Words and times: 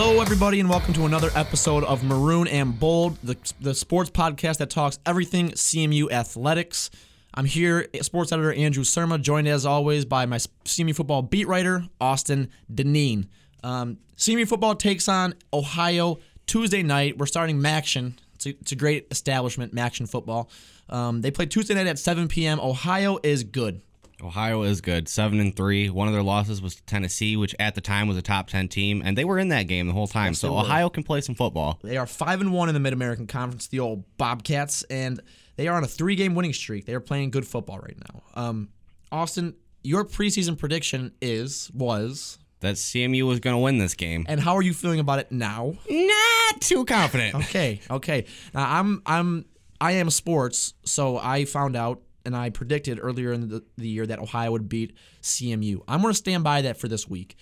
Hello, 0.00 0.20
everybody, 0.20 0.60
and 0.60 0.70
welcome 0.70 0.94
to 0.94 1.06
another 1.06 1.28
episode 1.34 1.82
of 1.82 2.04
Maroon 2.04 2.46
and 2.46 2.78
Bold, 2.78 3.18
the, 3.24 3.36
the 3.60 3.74
sports 3.74 4.10
podcast 4.10 4.58
that 4.58 4.70
talks 4.70 5.00
everything 5.04 5.50
CMU 5.50 6.12
athletics. 6.12 6.90
I'm 7.34 7.46
here, 7.46 7.88
sports 8.02 8.30
editor 8.30 8.52
Andrew 8.52 8.84
Surma, 8.84 9.20
joined 9.20 9.48
as 9.48 9.66
always 9.66 10.04
by 10.04 10.24
my 10.24 10.36
CMU 10.36 10.94
football 10.94 11.22
beat 11.22 11.48
writer, 11.48 11.84
Austin 12.00 12.48
Deneen. 12.72 13.26
Um, 13.64 13.98
CMU 14.16 14.46
football 14.46 14.76
takes 14.76 15.08
on 15.08 15.34
Ohio 15.52 16.20
Tuesday 16.46 16.84
night. 16.84 17.18
We're 17.18 17.26
starting 17.26 17.58
MACtion. 17.58 18.12
It's 18.36 18.46
a, 18.46 18.50
it's 18.50 18.70
a 18.70 18.76
great 18.76 19.08
establishment, 19.10 19.74
MACtion 19.74 20.08
football. 20.08 20.48
Um, 20.88 21.22
they 21.22 21.32
play 21.32 21.46
Tuesday 21.46 21.74
night 21.74 21.88
at 21.88 21.98
7 21.98 22.28
p.m. 22.28 22.60
Ohio 22.60 23.18
is 23.24 23.42
good. 23.42 23.82
Ohio 24.22 24.62
is 24.62 24.80
good, 24.80 25.08
seven 25.08 25.38
and 25.40 25.54
three. 25.54 25.88
One 25.90 26.08
of 26.08 26.14
their 26.14 26.22
losses 26.22 26.60
was 26.60 26.74
to 26.76 26.82
Tennessee, 26.84 27.36
which 27.36 27.54
at 27.60 27.74
the 27.74 27.80
time 27.80 28.08
was 28.08 28.16
a 28.16 28.22
top 28.22 28.48
ten 28.48 28.68
team, 28.68 29.00
and 29.04 29.16
they 29.16 29.24
were 29.24 29.38
in 29.38 29.48
that 29.50 29.64
game 29.68 29.86
the 29.86 29.92
whole 29.92 30.08
time. 30.08 30.30
Yes, 30.32 30.40
so 30.40 30.48
they 30.48 30.54
were. 30.54 30.60
Ohio 30.60 30.88
can 30.90 31.02
play 31.04 31.20
some 31.20 31.34
football. 31.34 31.78
They 31.82 31.96
are 31.96 32.06
five 32.06 32.40
and 32.40 32.52
one 32.52 32.68
in 32.68 32.74
the 32.74 32.80
Mid 32.80 32.92
American 32.92 33.26
Conference, 33.26 33.68
the 33.68 33.80
old 33.80 34.04
Bobcats, 34.16 34.82
and 34.84 35.20
they 35.56 35.68
are 35.68 35.76
on 35.76 35.84
a 35.84 35.88
three 35.88 36.16
game 36.16 36.34
winning 36.34 36.52
streak. 36.52 36.84
They 36.86 36.94
are 36.94 37.00
playing 37.00 37.30
good 37.30 37.46
football 37.46 37.78
right 37.78 37.96
now. 38.12 38.22
Um, 38.34 38.70
Austin, 39.12 39.54
your 39.82 40.04
preseason 40.04 40.58
prediction 40.58 41.12
is 41.22 41.70
was, 41.72 42.38
That 42.60 42.74
CMU 42.74 43.26
was 43.26 43.38
going 43.40 43.54
to 43.54 43.58
win 43.62 43.78
this 43.78 43.94
game. 43.94 44.26
and 44.28 44.40
how 44.40 44.56
are 44.56 44.62
you 44.62 44.74
feeling 44.74 44.98
about 45.00 45.20
it 45.20 45.30
now? 45.30 45.74
Not 45.88 46.60
too 46.60 46.84
confident. 46.84 47.34
Okay, 47.36 47.80
okay. 47.88 48.24
Now 48.52 48.78
I'm 48.80 49.00
I'm 49.06 49.44
I 49.80 49.92
am 49.92 50.10
sports, 50.10 50.74
so 50.84 51.18
I 51.18 51.44
found 51.44 51.76
out 51.76 52.02
and 52.24 52.36
I 52.36 52.50
predicted 52.50 52.98
earlier 53.00 53.32
in 53.32 53.48
the, 53.48 53.64
the 53.76 53.88
year 53.88 54.06
that 54.06 54.18
Ohio 54.18 54.52
would 54.52 54.68
beat 54.68 54.96
CMU. 55.22 55.80
I'm 55.88 56.00
going 56.00 56.12
to 56.12 56.18
stand 56.18 56.44
by 56.44 56.62
that 56.62 56.78
for 56.78 56.88
this 56.88 57.08
week, 57.08 57.36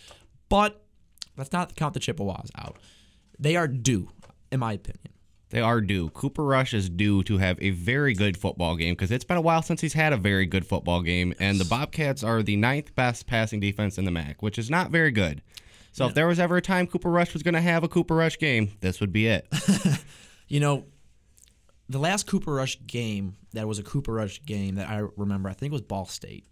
but 0.48 0.84
let's 1.36 1.52
not 1.52 1.74
count 1.76 1.94
the 1.94 2.00
Chippewas 2.00 2.50
out. 2.56 2.78
They 3.38 3.56
are 3.56 3.68
due, 3.68 4.10
in 4.50 4.60
my 4.60 4.74
opinion. 4.74 5.12
They 5.50 5.60
are 5.60 5.80
due. 5.80 6.10
Cooper 6.10 6.44
Rush 6.44 6.74
is 6.74 6.90
due 6.90 7.22
to 7.24 7.38
have 7.38 7.56
a 7.62 7.70
very 7.70 8.14
good 8.14 8.36
football 8.36 8.74
game 8.76 8.94
because 8.94 9.12
it's 9.12 9.24
been 9.24 9.36
a 9.36 9.42
while 9.42 9.62
since 9.62 9.80
he's 9.80 9.92
had 9.92 10.12
a 10.12 10.16
very 10.16 10.44
good 10.44 10.66
football 10.66 11.02
game, 11.02 11.34
and 11.38 11.60
the 11.60 11.64
Bobcats 11.64 12.24
are 12.24 12.42
the 12.42 12.56
ninth 12.56 12.94
best 12.94 13.26
passing 13.26 13.60
defense 13.60 13.96
in 13.96 14.04
the 14.04 14.10
MAC, 14.10 14.42
which 14.42 14.58
is 14.58 14.70
not 14.70 14.90
very 14.90 15.12
good. 15.12 15.42
So 15.92 16.06
if 16.06 16.14
there 16.14 16.26
was 16.26 16.38
ever 16.38 16.58
a 16.58 16.62
time 16.62 16.86
Cooper 16.86 17.10
Rush 17.10 17.32
was 17.32 17.42
going 17.42 17.54
to 17.54 17.60
have 17.60 17.82
a 17.82 17.88
Cooper 17.88 18.14
Rush 18.14 18.38
game, 18.38 18.72
this 18.80 19.00
would 19.00 19.12
be 19.12 19.28
it. 19.28 19.46
You 20.48 20.60
know, 20.60 20.84
the 21.88 21.98
last 21.98 22.26
Cooper 22.26 22.52
Rush 22.52 22.78
game 22.86 23.36
that 23.52 23.66
was 23.66 23.78
a 23.78 23.82
Cooper 23.82 24.12
Rush 24.12 24.42
game 24.42 24.76
that 24.76 24.88
I 24.88 25.04
remember, 25.16 25.48
I 25.48 25.52
think 25.52 25.72
was 25.72 25.82
Ball 25.82 26.06
State. 26.06 26.44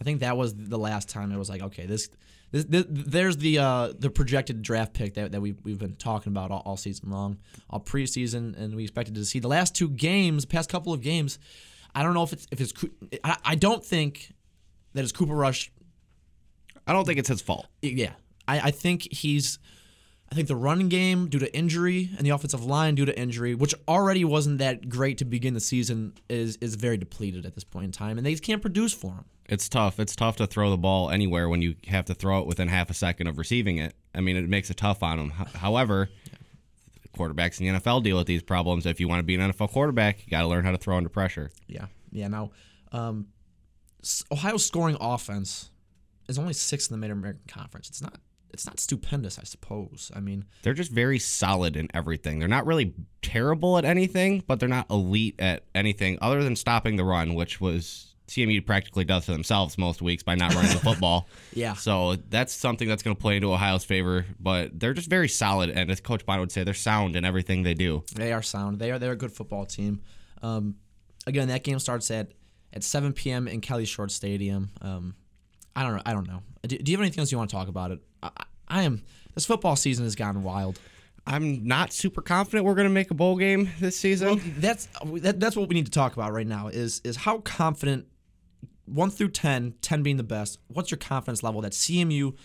I 0.00 0.04
think 0.04 0.20
that 0.20 0.36
was 0.36 0.54
the 0.54 0.78
last 0.78 1.08
time 1.08 1.32
it 1.32 1.38
was 1.38 1.48
like, 1.48 1.62
okay, 1.62 1.86
this, 1.86 2.08
this, 2.50 2.64
this 2.64 2.84
there's 2.88 3.36
the 3.36 3.58
uh, 3.58 3.92
the 3.98 4.10
projected 4.10 4.62
draft 4.62 4.92
pick 4.92 5.14
that, 5.14 5.32
that 5.32 5.40
we 5.40 5.54
we've 5.62 5.78
been 5.78 5.96
talking 5.96 6.32
about 6.32 6.50
all, 6.50 6.62
all 6.64 6.76
season 6.76 7.10
long, 7.10 7.38
all 7.70 7.80
preseason, 7.80 8.56
and 8.58 8.74
we 8.74 8.82
expected 8.82 9.14
to 9.14 9.24
see 9.24 9.38
the 9.38 9.48
last 9.48 9.74
two 9.74 9.88
games, 9.88 10.44
past 10.44 10.68
couple 10.68 10.92
of 10.92 11.00
games. 11.00 11.38
I 11.94 12.02
don't 12.02 12.14
know 12.14 12.24
if 12.24 12.32
it's 12.32 12.46
if 12.50 12.60
it's 12.60 12.72
I, 13.22 13.36
I 13.44 13.54
don't 13.54 13.84
think 13.84 14.32
that 14.94 15.02
it's 15.02 15.12
Cooper 15.12 15.34
Rush 15.34 15.70
I 16.86 16.92
don't 16.92 17.06
think 17.06 17.18
it's 17.18 17.28
his 17.28 17.40
fault. 17.40 17.66
yeah, 17.82 18.12
I, 18.46 18.60
I 18.60 18.70
think 18.70 19.12
he's. 19.12 19.58
I 20.34 20.36
think 20.36 20.48
the 20.48 20.56
running 20.56 20.88
game 20.88 21.28
due 21.28 21.38
to 21.38 21.56
injury 21.56 22.10
and 22.18 22.26
the 22.26 22.30
offensive 22.30 22.64
line 22.64 22.96
due 22.96 23.04
to 23.04 23.16
injury, 23.16 23.54
which 23.54 23.72
already 23.86 24.24
wasn't 24.24 24.58
that 24.58 24.88
great 24.88 25.18
to 25.18 25.24
begin 25.24 25.54
the 25.54 25.60
season, 25.60 26.14
is 26.28 26.56
is 26.56 26.74
very 26.74 26.96
depleted 26.96 27.46
at 27.46 27.54
this 27.54 27.62
point 27.62 27.84
in 27.84 27.92
time, 27.92 28.18
and 28.18 28.26
they 28.26 28.34
can't 28.34 28.60
produce 28.60 28.92
for 28.92 29.12
him. 29.12 29.26
It's 29.46 29.68
tough. 29.68 30.00
It's 30.00 30.16
tough 30.16 30.34
to 30.38 30.48
throw 30.48 30.70
the 30.70 30.76
ball 30.76 31.10
anywhere 31.10 31.48
when 31.48 31.62
you 31.62 31.76
have 31.86 32.06
to 32.06 32.14
throw 32.14 32.40
it 32.40 32.48
within 32.48 32.66
half 32.66 32.90
a 32.90 32.94
second 32.94 33.28
of 33.28 33.38
receiving 33.38 33.78
it. 33.78 33.94
I 34.12 34.22
mean, 34.22 34.36
it 34.36 34.48
makes 34.48 34.70
it 34.70 34.76
tough 34.76 35.04
on 35.04 35.18
them. 35.18 35.30
However, 35.30 36.08
quarterbacks 37.16 37.60
in 37.60 37.72
the 37.72 37.78
NFL 37.78 38.02
deal 38.02 38.16
with 38.16 38.26
these 38.26 38.42
problems. 38.42 38.86
If 38.86 38.98
you 38.98 39.06
want 39.06 39.20
to 39.20 39.24
be 39.24 39.36
an 39.36 39.52
NFL 39.52 39.70
quarterback, 39.70 40.26
you 40.26 40.32
got 40.32 40.40
to 40.40 40.48
learn 40.48 40.64
how 40.64 40.72
to 40.72 40.78
throw 40.78 40.96
under 40.96 41.08
pressure. 41.08 41.52
Yeah, 41.68 41.86
yeah. 42.10 42.26
Now, 42.26 42.50
um, 42.90 43.28
Ohio's 44.32 44.66
scoring 44.66 44.96
offense 45.00 45.70
is 46.28 46.40
only 46.40 46.54
sixth 46.54 46.90
in 46.90 46.98
the 46.98 46.98
Mid 46.98 47.12
American 47.12 47.44
Conference. 47.46 47.88
It's 47.88 48.02
not. 48.02 48.18
It's 48.54 48.66
not 48.66 48.80
stupendous, 48.80 49.38
I 49.38 49.44
suppose. 49.44 50.10
I 50.16 50.20
mean, 50.20 50.46
They're 50.62 50.72
just 50.72 50.90
very 50.90 51.18
solid 51.18 51.76
in 51.76 51.88
everything. 51.92 52.38
They're 52.38 52.48
not 52.48 52.66
really 52.66 52.94
terrible 53.20 53.76
at 53.76 53.84
anything, 53.84 54.42
but 54.46 54.60
they're 54.60 54.68
not 54.68 54.90
elite 54.90 55.34
at 55.38 55.64
anything 55.74 56.18
other 56.22 56.42
than 56.42 56.56
stopping 56.56 56.96
the 56.96 57.04
run, 57.04 57.34
which 57.34 57.60
was 57.60 58.14
CMU 58.28 58.64
practically 58.64 59.04
does 59.04 59.26
to 59.26 59.32
themselves 59.32 59.76
most 59.76 60.00
weeks 60.00 60.22
by 60.22 60.34
not 60.34 60.54
running 60.54 60.72
the 60.72 60.78
football. 60.82 61.28
Yeah. 61.52 61.74
So 61.74 62.16
that's 62.30 62.54
something 62.54 62.88
that's 62.88 63.02
going 63.02 63.14
to 63.14 63.20
play 63.20 63.36
into 63.36 63.52
Ohio's 63.52 63.84
favor. 63.84 64.24
But 64.40 64.78
they're 64.80 64.94
just 64.94 65.10
very 65.10 65.28
solid, 65.28 65.70
and 65.70 65.90
as 65.90 66.00
Coach 66.00 66.24
Bond 66.24 66.40
would 66.40 66.52
say, 66.52 66.64
they're 66.64 66.74
sound 66.74 67.16
in 67.16 67.24
everything 67.24 67.62
they 67.62 67.74
do. 67.74 68.04
They 68.14 68.32
are 68.32 68.42
sound. 68.42 68.78
They 68.78 68.90
are 68.90 68.98
they're 68.98 69.12
a 69.12 69.16
good 69.16 69.32
football 69.32 69.66
team. 69.66 70.00
Um, 70.42 70.76
again, 71.26 71.48
that 71.48 71.64
game 71.64 71.78
starts 71.78 72.10
at 72.10 72.32
at 72.72 72.82
7 72.82 73.12
p.m. 73.12 73.46
in 73.46 73.60
Kelly 73.60 73.84
Short 73.84 74.10
Stadium. 74.10 74.70
Um, 74.80 75.14
I 75.76 75.82
don't 75.82 75.96
know. 75.96 76.02
I 76.06 76.12
don't 76.12 76.26
know. 76.26 76.42
Do, 76.62 76.78
do 76.78 76.90
you 76.90 76.96
have 76.96 77.02
anything 77.02 77.20
else 77.20 77.32
you 77.32 77.38
want 77.38 77.50
to 77.50 77.56
talk 77.56 77.68
about 77.68 77.90
it? 77.90 78.00
I, 78.22 78.30
I- 78.68 78.82
am. 78.82 79.02
This 79.34 79.46
football 79.46 79.76
season 79.76 80.04
has 80.04 80.14
gone 80.14 80.42
wild. 80.44 80.78
I'm 81.26 81.66
not 81.66 81.92
super 81.92 82.20
confident 82.20 82.64
we're 82.66 82.74
going 82.74 82.88
to 82.88 82.92
make 82.92 83.10
a 83.10 83.14
bowl 83.14 83.36
game 83.36 83.70
this 83.80 83.96
season. 83.98 84.40
That's 84.58 84.88
that, 85.04 85.40
that's 85.40 85.56
what 85.56 85.68
we 85.68 85.74
need 85.74 85.86
to 85.86 85.90
talk 85.92 86.12
about 86.12 86.32
right 86.32 86.46
now. 86.46 86.68
Is 86.68 87.00
is 87.02 87.16
how 87.16 87.38
confident 87.38 88.06
one 88.84 89.10
through 89.10 89.30
10, 89.30 89.74
10 89.80 90.02
being 90.02 90.18
the 90.18 90.22
best. 90.22 90.58
What's 90.68 90.90
your 90.90 90.98
confidence 90.98 91.42
level 91.42 91.62
that 91.62 91.72
CMU 91.72 92.36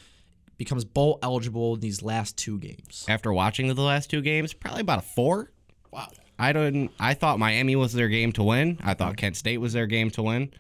becomes 0.58 0.86
bowl 0.86 1.20
eligible 1.22 1.76
in 1.76 1.82
these 1.82 2.02
last 2.02 2.38
two 2.38 2.58
games? 2.58 3.06
After 3.08 3.34
watching 3.34 3.74
the 3.74 3.82
last 3.82 4.10
two 4.10 4.22
games, 4.22 4.54
probably 4.54 4.82
about 4.82 5.00
a 5.00 5.04
four. 5.04 5.52
Wow. 5.92 6.08
I 6.38 6.54
don't. 6.54 6.90
I 7.00 7.14
thought 7.16 7.38
Miami 7.38 7.76
was 7.76 7.92
their 7.92 8.08
game 8.08 8.32
to 8.34 8.44
win. 8.44 8.80
I 8.82 8.94
thought 8.94 9.18
Kent 9.18 9.36
State 9.36 9.58
was 9.58 9.74
their 9.74 9.88
game 9.88 10.10
to 10.12 10.24
win. 10.24 10.52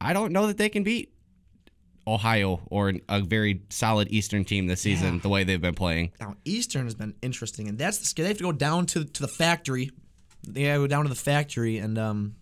I 0.00 0.12
don't 0.12 0.32
know 0.32 0.46
that 0.46 0.58
they 0.58 0.68
can 0.68 0.84
beat 0.84 1.12
Ohio 2.06 2.60
or 2.66 2.92
a 3.08 3.20
very 3.22 3.62
solid 3.70 4.08
Eastern 4.10 4.44
team 4.44 4.66
this 4.66 4.80
season 4.82 5.14
Yeah. 5.14 5.20
the 5.22 5.28
way 5.28 5.44
they've 5.44 5.60
been 5.60 5.74
playing. 5.74 6.12
Now 6.20 6.36
Eastern 6.44 6.84
has 6.84 6.94
been 6.94 7.14
interesting, 7.22 7.68
and 7.68 7.78
that's 7.78 7.98
the. 8.12 8.22
They 8.22 8.28
have 8.28 8.38
to 8.38 8.44
go 8.44 8.52
down 8.52 8.86
to 8.86 9.04
to 9.04 9.20
the 9.22 9.28
factory. 9.28 9.90
They 10.46 10.64
gotta 10.64 10.78
go 10.78 10.86
down 10.86 11.04
to 11.04 11.08
the 11.08 11.14
factory, 11.14 11.78
and 11.78 11.96
um, 11.98 12.34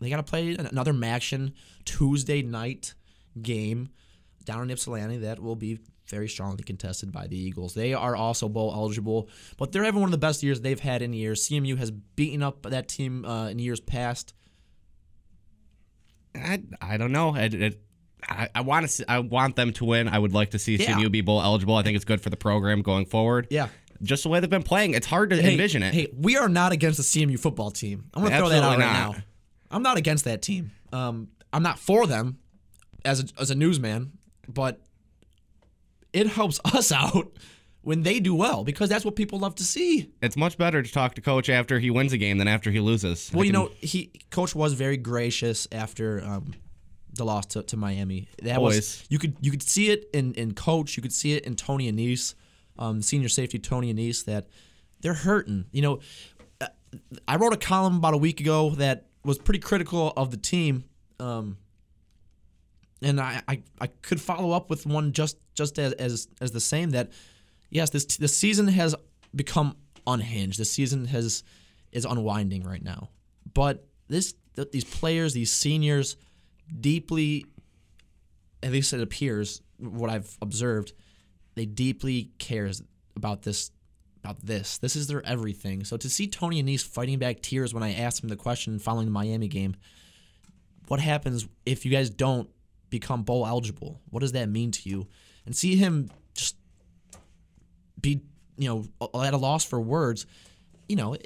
they 0.00 0.08
gotta 0.10 0.22
play 0.22 0.54
an- 0.54 0.66
another 0.66 0.92
MACtion 0.92 1.52
Tuesday 1.84 2.42
night 2.42 2.94
game 3.42 3.88
down 4.44 4.62
in 4.62 4.70
Ypsilanti. 4.70 5.18
That 5.18 5.40
will 5.40 5.56
be 5.56 5.78
very 6.06 6.28
strongly 6.28 6.62
contested 6.64 7.12
by 7.12 7.26
the 7.28 7.36
Eagles. 7.38 7.74
They 7.74 7.94
are 7.94 8.16
also 8.16 8.48
bowl 8.48 8.72
eligible, 8.74 9.28
but 9.58 9.70
they're 9.72 9.84
having 9.84 10.00
one 10.00 10.08
of 10.08 10.12
the 10.12 10.18
best 10.18 10.42
years 10.42 10.60
they've 10.60 10.78
had 10.80 11.02
in 11.02 11.12
years. 11.12 11.48
CMU 11.48 11.76
has 11.78 11.90
beaten 11.92 12.42
up 12.42 12.62
that 12.62 12.88
team 12.88 13.24
uh, 13.24 13.48
in 13.48 13.58
years 13.60 13.78
past. 13.80 14.34
I, 16.34 16.62
I 16.80 16.96
don't 16.96 17.12
know. 17.12 17.34
It, 17.36 17.80
I, 18.28 18.48
I 18.54 18.60
want 18.62 18.88
to. 18.88 19.10
I 19.10 19.18
want 19.20 19.56
them 19.56 19.72
to 19.74 19.84
win. 19.84 20.08
I 20.08 20.18
would 20.18 20.32
like 20.32 20.50
to 20.50 20.58
see 20.58 20.76
Yeah. 20.76 20.92
CMU 20.98 21.10
be 21.10 21.20
bowl 21.20 21.40
eligible. 21.42 21.76
I 21.76 21.82
think 21.82 21.96
it's 21.96 22.04
good 22.04 22.20
for 22.20 22.30
the 22.30 22.36
program 22.36 22.82
going 22.82 23.06
forward. 23.06 23.46
Yeah. 23.50 23.68
Just 24.02 24.22
the 24.22 24.28
way 24.30 24.40
they've 24.40 24.48
been 24.48 24.62
playing, 24.62 24.94
it's 24.94 25.06
hard 25.06 25.30
to 25.30 25.36
Hey, 25.40 25.52
envision 25.52 25.82
it. 25.82 25.92
Hey, 25.92 26.08
we 26.16 26.36
are 26.36 26.48
not 26.48 26.72
against 26.72 26.96
the 26.96 27.02
CMU 27.02 27.38
football 27.38 27.70
team. 27.70 28.04
I'm 28.14 28.22
going 28.22 28.32
to 28.32 28.38
throw 28.38 28.48
that 28.48 28.62
out 28.62 28.78
right 28.78 28.78
not. 28.78 29.16
now. 29.16 29.22
I'm 29.70 29.82
not 29.82 29.98
against 29.98 30.24
that 30.24 30.40
team. 30.40 30.70
Um, 30.92 31.28
I'm 31.52 31.62
not 31.62 31.78
for 31.78 32.06
them 32.06 32.38
as 33.04 33.20
a, 33.20 33.24
as 33.40 33.50
a 33.50 33.54
newsman, 33.54 34.12
but 34.48 34.80
it 36.12 36.26
helps 36.28 36.60
us 36.74 36.90
out 36.92 37.30
when 37.82 38.02
they 38.02 38.20
do 38.20 38.34
well 38.34 38.64
because 38.64 38.88
that's 38.88 39.04
what 39.04 39.16
people 39.16 39.38
love 39.38 39.54
to 39.56 39.64
see. 39.64 40.10
It's 40.22 40.36
much 40.36 40.56
better 40.58 40.82
to 40.82 40.92
talk 40.92 41.14
to 41.16 41.20
coach 41.20 41.48
after 41.48 41.78
he 41.78 41.90
wins 41.90 42.12
a 42.12 42.18
game 42.18 42.38
than 42.38 42.48
after 42.48 42.70
he 42.70 42.80
loses. 42.80 43.30
Well, 43.32 43.44
you 43.44 43.52
know, 43.52 43.70
he 43.80 44.12
coach 44.30 44.54
was 44.54 44.72
very 44.74 44.96
gracious 44.96 45.68
after 45.72 46.22
um, 46.24 46.54
the 47.20 47.24
loss 47.24 47.46
to, 47.46 47.62
to 47.62 47.76
Miami. 47.76 48.28
That 48.42 48.56
Always. 48.56 48.76
was 48.76 49.04
you 49.08 49.18
could 49.18 49.36
you 49.40 49.50
could 49.50 49.62
see 49.62 49.90
it 49.90 50.10
in, 50.12 50.34
in 50.34 50.54
coach, 50.54 50.96
you 50.96 51.02
could 51.02 51.12
see 51.12 51.34
it 51.34 51.44
in 51.44 51.54
Tony 51.54 51.90
Annese, 51.90 52.34
um, 52.78 53.02
senior 53.02 53.28
safety 53.28 53.58
Tony 53.58 53.92
Annese 53.92 54.24
that 54.24 54.48
they're 55.00 55.14
hurting. 55.14 55.66
You 55.70 55.82
know, 55.82 56.00
uh, 56.60 56.68
I 57.28 57.36
wrote 57.36 57.52
a 57.52 57.58
column 57.58 57.96
about 57.96 58.14
a 58.14 58.18
week 58.18 58.40
ago 58.40 58.70
that 58.70 59.06
was 59.24 59.38
pretty 59.38 59.60
critical 59.60 60.12
of 60.16 60.30
the 60.30 60.36
team. 60.36 60.84
Um, 61.18 61.58
and 63.02 63.20
I, 63.20 63.42
I, 63.48 63.62
I 63.80 63.86
could 63.86 64.20
follow 64.20 64.52
up 64.52 64.70
with 64.70 64.86
one 64.86 65.12
just 65.12 65.36
just 65.54 65.78
as, 65.78 65.92
as 65.94 66.28
as 66.40 66.50
the 66.50 66.60
same 66.60 66.90
that 66.90 67.10
yes 67.70 67.90
this 67.90 68.04
the 68.04 68.28
season 68.28 68.68
has 68.68 68.94
become 69.34 69.76
unhinged. 70.06 70.58
The 70.58 70.64
season 70.64 71.04
has 71.06 71.44
is 71.92 72.04
unwinding 72.04 72.64
right 72.64 72.82
now. 72.82 73.10
But 73.52 73.86
this 74.08 74.34
these 74.72 74.84
players, 74.84 75.32
these 75.32 75.52
seniors, 75.52 76.16
deeply, 76.78 77.46
at 78.62 78.72
least 78.72 78.92
it 78.92 79.00
appears, 79.00 79.62
what 79.78 80.10
I've 80.10 80.36
observed, 80.42 80.92
they 81.54 81.66
deeply 81.66 82.30
cares 82.38 82.82
about 83.16 83.42
this 83.42 83.70
about 84.22 84.44
this. 84.44 84.76
This 84.76 84.96
is 84.96 85.06
their 85.06 85.24
everything. 85.24 85.82
So 85.84 85.96
to 85.96 86.10
see 86.10 86.26
Tony 86.26 86.62
Annese 86.62 86.86
fighting 86.86 87.18
back 87.18 87.40
tears 87.40 87.72
when 87.72 87.82
I 87.82 87.94
asked 87.94 88.22
him 88.22 88.28
the 88.28 88.36
question 88.36 88.78
following 88.78 89.06
the 89.06 89.12
Miami 89.12 89.48
game, 89.48 89.76
what 90.88 91.00
happens 91.00 91.48
if 91.64 91.86
you 91.86 91.90
guys 91.90 92.10
don't 92.10 92.48
become 92.90 93.22
bowl 93.22 93.46
eligible? 93.46 94.00
What 94.10 94.20
does 94.20 94.32
that 94.32 94.48
mean 94.48 94.72
to 94.72 94.88
you? 94.88 95.06
And 95.46 95.56
see 95.56 95.76
him 95.76 96.10
just 96.34 96.56
be 98.00 98.22
you 98.58 98.68
know 98.68 99.20
at 99.24 99.34
a 99.34 99.38
loss 99.38 99.64
for 99.64 99.80
words. 99.80 100.26
You 100.88 100.96
know, 100.96 101.16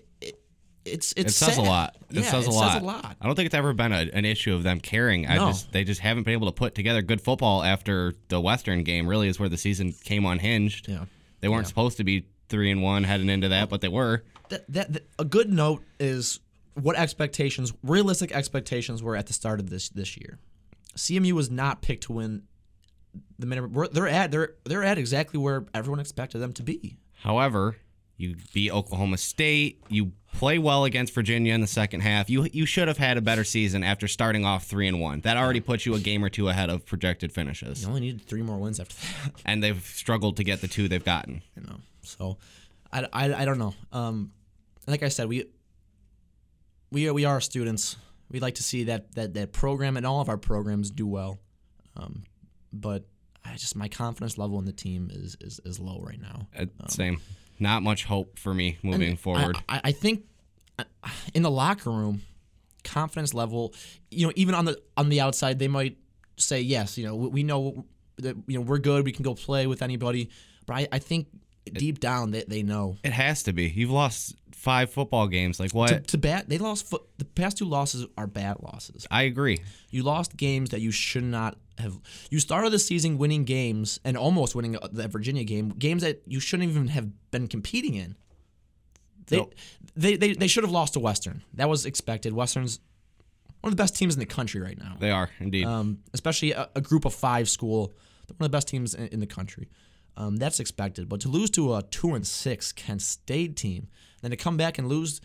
it's 0.85 1.13
it's 1.17 1.33
It 1.33 1.35
says 1.35 1.55
sad. 1.57 1.59
a 1.67 1.69
lot. 1.69 1.97
It 2.11 2.17
Yeah, 2.17 2.23
says 2.31 2.47
a 2.47 2.51
it 2.51 2.53
lot. 2.55 2.73
Says 2.75 2.83
a 2.83 2.85
lot. 2.85 3.17
I 3.21 3.27
don't 3.27 3.35
think 3.35 3.47
it's 3.47 3.55
ever 3.55 3.73
been 3.73 3.93
a, 3.93 4.09
an 4.13 4.25
issue 4.25 4.55
of 4.55 4.63
them 4.63 4.81
caring. 4.81 5.27
I 5.27 5.37
No. 5.37 5.47
just 5.49 5.73
they 5.73 5.85
just 5.85 6.01
haven't 6.01 6.25
been 6.25 6.33
able 6.35 6.47
to 6.49 6.53
put 6.53 6.75
together 6.75 7.03
good 7.03 7.21
football 7.21 7.63
after 7.63 8.15
the 8.29 8.41
Western 8.41 8.83
game. 8.85 9.07
Really, 9.07 9.29
is 9.29 9.39
where 9.41 9.49
the 9.49 9.57
season 9.57 9.93
came 10.05 10.25
unhinged. 10.27 10.89
Yeah. 10.89 11.05
They 11.41 11.49
weren't 11.49 11.67
supposed 11.67 11.97
to 11.99 12.05
be 12.05 12.27
three 12.49 12.71
and 12.71 12.83
one 12.83 13.05
heading 13.05 13.29
into 13.29 13.49
that, 13.49 13.69
but 13.69 13.81
they 13.81 13.89
were. 13.89 14.25
that, 14.51 14.65
that, 14.73 14.93
that- 14.93 15.09
a 15.19 15.25
good 15.25 15.51
note 15.53 15.83
is 15.99 16.41
what 16.75 16.97
expectations, 16.97 17.73
realistic 17.83 18.33
expectations, 18.33 19.03
were 19.03 19.17
at 19.17 19.27
the 19.27 19.33
start 19.33 19.61
of 19.61 19.71
this 19.71 19.89
this 19.91 20.17
year. 20.17 20.39
CMU 20.97 21.33
was 21.33 21.51
not 21.51 21.83
picked 21.83 22.05
to 22.05 22.13
win 22.13 22.43
the 23.39 23.47
minimum. 23.47 23.89
They're 23.93 24.09
at 24.09 24.31
they're 24.31 24.55
they're 24.65 24.85
at 24.85 24.99
exactly 24.99 25.39
where 25.41 25.65
everyone 25.75 26.01
expected 26.01 26.39
them 26.39 26.53
to 26.55 26.63
be. 26.63 26.97
However, 27.23 27.77
you 28.17 28.37
beat 28.53 28.71
Oklahoma 28.71 29.19
State. 29.19 29.83
You 29.89 30.13
play 30.33 30.59
well 30.59 30.85
against 30.85 31.15
Virginia 31.15 31.55
in 31.55 31.61
the 31.61 31.67
second 31.67 32.01
half. 32.01 32.29
You 32.31 32.49
you 32.53 32.67
should 32.67 32.89
have 32.89 32.99
had 32.99 33.17
a 33.17 33.21
better 33.21 33.45
season 33.45 33.83
after 33.83 34.07
starting 34.09 34.45
off 34.45 34.67
three 34.67 34.87
and 34.89 35.01
one. 35.01 35.21
That 35.21 35.37
already 35.37 35.61
puts 35.61 35.87
you 35.87 35.95
a 35.95 36.01
game 36.01 36.25
or 36.25 36.29
two 36.29 36.49
ahead 36.49 36.71
of 36.71 36.87
projected 36.87 37.33
finishes. 37.33 37.83
You 37.83 37.89
only 37.89 38.01
needed 38.01 38.23
three 38.27 38.43
more 38.43 38.59
wins 38.59 38.81
after 38.81 38.95
that. 38.95 39.33
And 39.45 39.63
they've 39.63 39.85
struggled 39.85 40.37
to 40.37 40.45
get 40.45 40.61
the 40.61 40.69
two 40.69 40.89
they've 40.89 41.05
gotten. 41.05 41.43
you 41.57 41.63
know. 41.63 41.77
So, 42.03 42.37
I, 42.93 43.07
I, 43.13 43.35
I 43.35 43.45
don't 43.45 43.59
know. 43.59 43.75
Um, 43.93 44.33
like 44.87 45.03
I 45.03 45.09
said, 45.09 45.29
we 45.29 45.47
we 46.91 47.09
are, 47.09 47.15
we 47.15 47.25
are 47.25 47.41
students. 47.41 47.97
We 48.31 48.41
like 48.41 48.57
to 48.57 48.63
see 48.63 48.85
that 48.85 49.15
that 49.15 49.35
that 49.35 49.53
program 49.53 49.97
and 49.97 50.07
all 50.07 50.21
of 50.21 50.29
our 50.29 50.39
programs 50.39 50.91
do 50.91 51.07
well. 51.07 51.39
Um, 51.97 52.25
but 52.73 53.05
I 53.45 53.55
just 53.57 53.77
my 53.77 53.89
confidence 53.89 54.39
level 54.39 54.59
in 54.59 54.65
the 54.65 54.73
team 54.73 55.11
is 55.13 55.37
is, 55.41 55.61
is 55.65 55.81
low 55.81 56.01
right 56.01 56.21
now. 56.21 56.49
Uh, 56.59 56.67
Same. 56.89 57.21
Not 57.59 57.83
much 57.83 58.05
hope 58.05 58.39
for 58.39 58.53
me 58.53 58.79
moving 58.83 59.17
forward. 59.17 59.57
I, 59.69 59.81
I, 59.85 59.93
think 59.93 60.25
uh, 60.79 60.85
in 61.35 61.43
the 61.43 61.51
locker 61.51 61.91
room, 61.91 62.23
confidence 62.83 63.33
level, 63.33 63.73
you 64.11 64.27
know, 64.27 64.33
even 64.37 64.55
on 64.55 64.65
the 64.65 64.81
on 64.97 65.09
the 65.09 65.21
outside, 65.21 65.59
they 65.59 65.69
might 65.69 65.97
say 66.37 66.61
yes. 66.61 66.99
You 66.99 67.07
know, 67.07 67.15
we, 67.15 67.29
we 67.29 67.43
know 67.43 67.85
that 68.19 68.37
you 68.47 68.59
know 68.59 68.65
we're 68.65 68.79
good. 68.79 69.05
We 69.05 69.13
can 69.13 69.23
go 69.23 69.35
play 69.35 69.67
with 69.67 69.83
anybody. 69.83 70.31
But 70.67 70.75
I, 70.75 70.89
I 70.93 70.99
think 70.99 71.29
deep 71.73 71.99
down 72.01 72.31
they, 72.31 72.45
they 72.47 72.63
know 72.63 72.97
it 73.05 73.13
has 73.13 73.43
to 73.45 73.53
be. 73.53 73.69
You've 73.69 73.91
lost 73.91 74.37
five 74.53 74.91
football 74.91 75.29
games. 75.29 75.61
Like 75.61 75.73
what? 75.73 75.89
to, 75.89 76.01
to 76.01 76.19
bat. 76.19 76.49
They 76.49 76.59
lost. 76.59 76.89
Foot, 76.89 77.03
the 77.19 77.25
past 77.25 77.59
two 77.59 77.65
losses 77.67 78.07
are 78.17 78.27
bad 78.27 78.57
losses. 78.61 79.07
I 79.11 79.23
agree. 79.23 79.61
You 79.91 80.03
lost 80.03 80.37
games 80.37 80.71
that 80.71 80.81
you 80.81 80.91
should 80.91 81.25
not 81.25 81.57
have. 81.79 81.99
You 82.31 82.39
started 82.41 82.71
the 82.71 82.79
season 82.79 83.19
winning 83.19 83.45
games 83.45 84.01
and 84.05 84.17
almost 84.17 84.55
winning 84.55 84.77
the 84.93 85.09
Virginia 85.09 85.45
game. 85.45 85.71
Games 85.71 86.03
that 86.03 86.23
you 86.27 86.41
shouldn't 86.41 86.69
even 86.71 86.89
have 86.89 87.09
been 87.31 87.47
competing 87.47 87.95
in. 87.95 88.17
They, 89.27 89.39
No. 89.39 89.51
they, 89.97 90.17
they, 90.17 90.33
they 90.35 90.47
should 90.47 90.65
have 90.65 90.71
lost 90.73 90.95
to 90.95 91.01
Western. 91.01 91.43
That 91.55 91.69
was 91.69 91.87
expected. 91.87 92.33
Western's 92.33 92.81
one 93.61 93.73
of 93.73 93.77
the 93.77 93.83
best 93.83 93.97
teams 93.97 94.15
in 94.15 94.21
the 94.21 94.27
country 94.27 94.61
right 94.61 94.79
now. 94.79 94.97
They 95.01 95.11
are 95.11 95.31
indeed. 95.41 95.65
Um, 95.65 96.01
especially 96.13 96.53
a, 96.53 96.69
a 96.75 96.83
group 96.83 97.07
of 97.07 97.15
five 97.15 97.49
school, 97.49 97.87
They're 98.27 98.37
one 98.37 98.45
of 98.47 98.51
the 98.51 98.57
best 98.57 98.69
teams 98.69 98.95
in, 98.95 99.09
in 99.09 99.21
the 99.21 99.27
country. 99.27 99.69
Um, 100.17 100.37
that's 100.37 100.61
expected. 100.61 101.09
But 101.09 101.21
to 101.23 101.29
lose 101.29 101.51
to 101.51 101.75
a 101.75 101.83
two 101.83 102.15
and 102.15 102.27
six 102.27 102.73
Kent 102.73 103.03
State 103.03 103.57
team, 103.57 103.89
then 104.23 104.31
to 104.31 104.37
come 104.37 104.57
back 104.57 104.79
and 104.79 104.89
lose, 104.89 105.21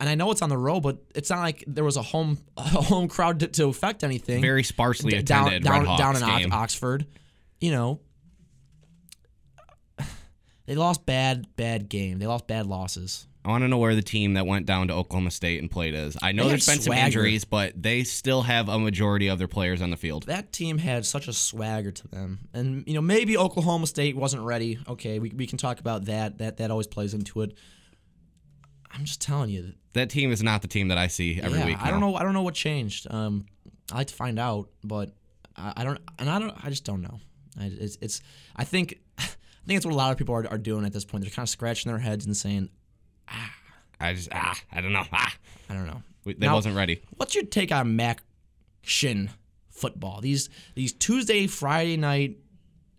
and 0.00 0.08
I 0.08 0.14
know 0.14 0.30
it's 0.30 0.42
on 0.42 0.48
the 0.48 0.56
road, 0.58 0.80
but 0.80 0.98
it's 1.14 1.30
not 1.30 1.40
like 1.40 1.62
there 1.66 1.84
was 1.84 1.96
a 1.96 2.02
home 2.02 2.38
a 2.56 2.62
home 2.62 3.08
crowd 3.08 3.40
to, 3.40 3.48
to 3.48 3.66
affect 3.66 4.02
anything. 4.02 4.40
Very 4.40 4.62
sparsely 4.62 5.10
D- 5.10 5.22
down 5.22 5.48
attended 5.48 5.64
down 5.64 5.84
Hawks 5.84 6.00
down 6.00 6.16
in 6.16 6.42
game. 6.42 6.52
Oxford, 6.52 7.06
you 7.60 7.70
know. 7.70 8.00
They 10.66 10.76
lost 10.76 11.04
bad 11.04 11.46
bad 11.56 11.90
game. 11.90 12.18
They 12.18 12.26
lost 12.26 12.46
bad 12.46 12.66
losses. 12.66 13.26
I 13.44 13.50
want 13.50 13.62
to 13.62 13.68
know 13.68 13.76
where 13.76 13.94
the 13.94 14.02
team 14.02 14.34
that 14.34 14.46
went 14.46 14.64
down 14.64 14.88
to 14.88 14.94
Oklahoma 14.94 15.30
State 15.30 15.60
and 15.60 15.70
played 15.70 15.94
is. 15.94 16.16
I 16.22 16.32
know 16.32 16.48
there's 16.48 16.64
been 16.64 16.80
some 16.80 16.94
injuries, 16.94 17.44
but 17.44 17.80
they 17.80 18.02
still 18.02 18.40
have 18.40 18.70
a 18.70 18.78
majority 18.78 19.28
of 19.28 19.38
their 19.38 19.48
players 19.48 19.82
on 19.82 19.90
the 19.90 19.98
field. 19.98 20.24
that 20.24 20.50
team 20.50 20.78
had 20.78 21.04
such 21.04 21.28
a 21.28 21.32
swagger 21.32 21.90
to 21.90 22.08
them. 22.08 22.48
And 22.54 22.84
you 22.86 22.94
know, 22.94 23.02
maybe 23.02 23.36
Oklahoma 23.36 23.86
State 23.86 24.16
wasn't 24.16 24.44
ready. 24.44 24.78
Okay, 24.88 25.18
we, 25.18 25.28
we 25.30 25.46
can 25.46 25.58
talk 25.58 25.78
about 25.78 26.06
that. 26.06 26.38
That 26.38 26.56
that 26.56 26.70
always 26.70 26.86
plays 26.86 27.12
into 27.12 27.42
it. 27.42 27.54
I'm 28.90 29.04
just 29.04 29.20
telling 29.20 29.50
you. 29.50 29.74
That 29.92 30.08
team 30.08 30.32
is 30.32 30.42
not 30.42 30.62
the 30.62 30.68
team 30.68 30.88
that 30.88 30.98
I 30.98 31.08
see 31.08 31.40
every 31.40 31.58
yeah, 31.58 31.66
week. 31.66 31.78
I 31.80 31.90
don't 31.90 32.00
know. 32.00 32.14
I 32.14 32.22
don't 32.22 32.32
know 32.32 32.42
what 32.42 32.54
changed. 32.54 33.06
Um, 33.10 33.44
I 33.92 33.98
like 33.98 34.06
to 34.06 34.14
find 34.14 34.38
out, 34.38 34.70
but 34.82 35.10
I, 35.54 35.74
I 35.78 35.84
don't. 35.84 36.00
And 36.18 36.30
I 36.30 36.38
don't. 36.38 36.54
I 36.64 36.70
just 36.70 36.84
don't 36.84 37.02
know. 37.02 37.20
I, 37.60 37.66
it's, 37.66 37.98
it's. 38.00 38.22
I 38.56 38.64
think. 38.64 39.00
I 39.18 39.66
think 39.66 39.78
it's 39.78 39.86
what 39.86 39.94
a 39.94 39.96
lot 39.96 40.12
of 40.12 40.18
people 40.18 40.34
are, 40.34 40.46
are 40.46 40.58
doing 40.58 40.84
at 40.84 40.92
this 40.92 41.06
point. 41.06 41.24
They're 41.24 41.30
kind 41.30 41.46
of 41.46 41.48
scratching 41.48 41.90
their 41.90 41.98
heads 41.98 42.26
and 42.26 42.36
saying, 42.36 42.68
I 44.00 44.12
just 44.14 44.28
ah, 44.32 44.58
I 44.72 44.80
don't 44.80 44.92
know. 44.92 45.04
Ah, 45.12 45.34
I 45.70 45.74
don't 45.74 45.86
know. 45.86 46.02
We- 46.24 46.34
they 46.34 46.46
Now- 46.46 46.54
wasn't 46.54 46.76
ready. 46.76 47.00
What's 47.16 47.34
your 47.34 47.44
take 47.44 47.72
on 47.72 47.96
Mac 47.96 48.22
Shin 48.82 49.30
football? 49.70 50.20
These 50.20 50.48
these 50.74 50.92
Tuesday, 50.92 51.46
Friday 51.46 51.96
night 51.96 52.36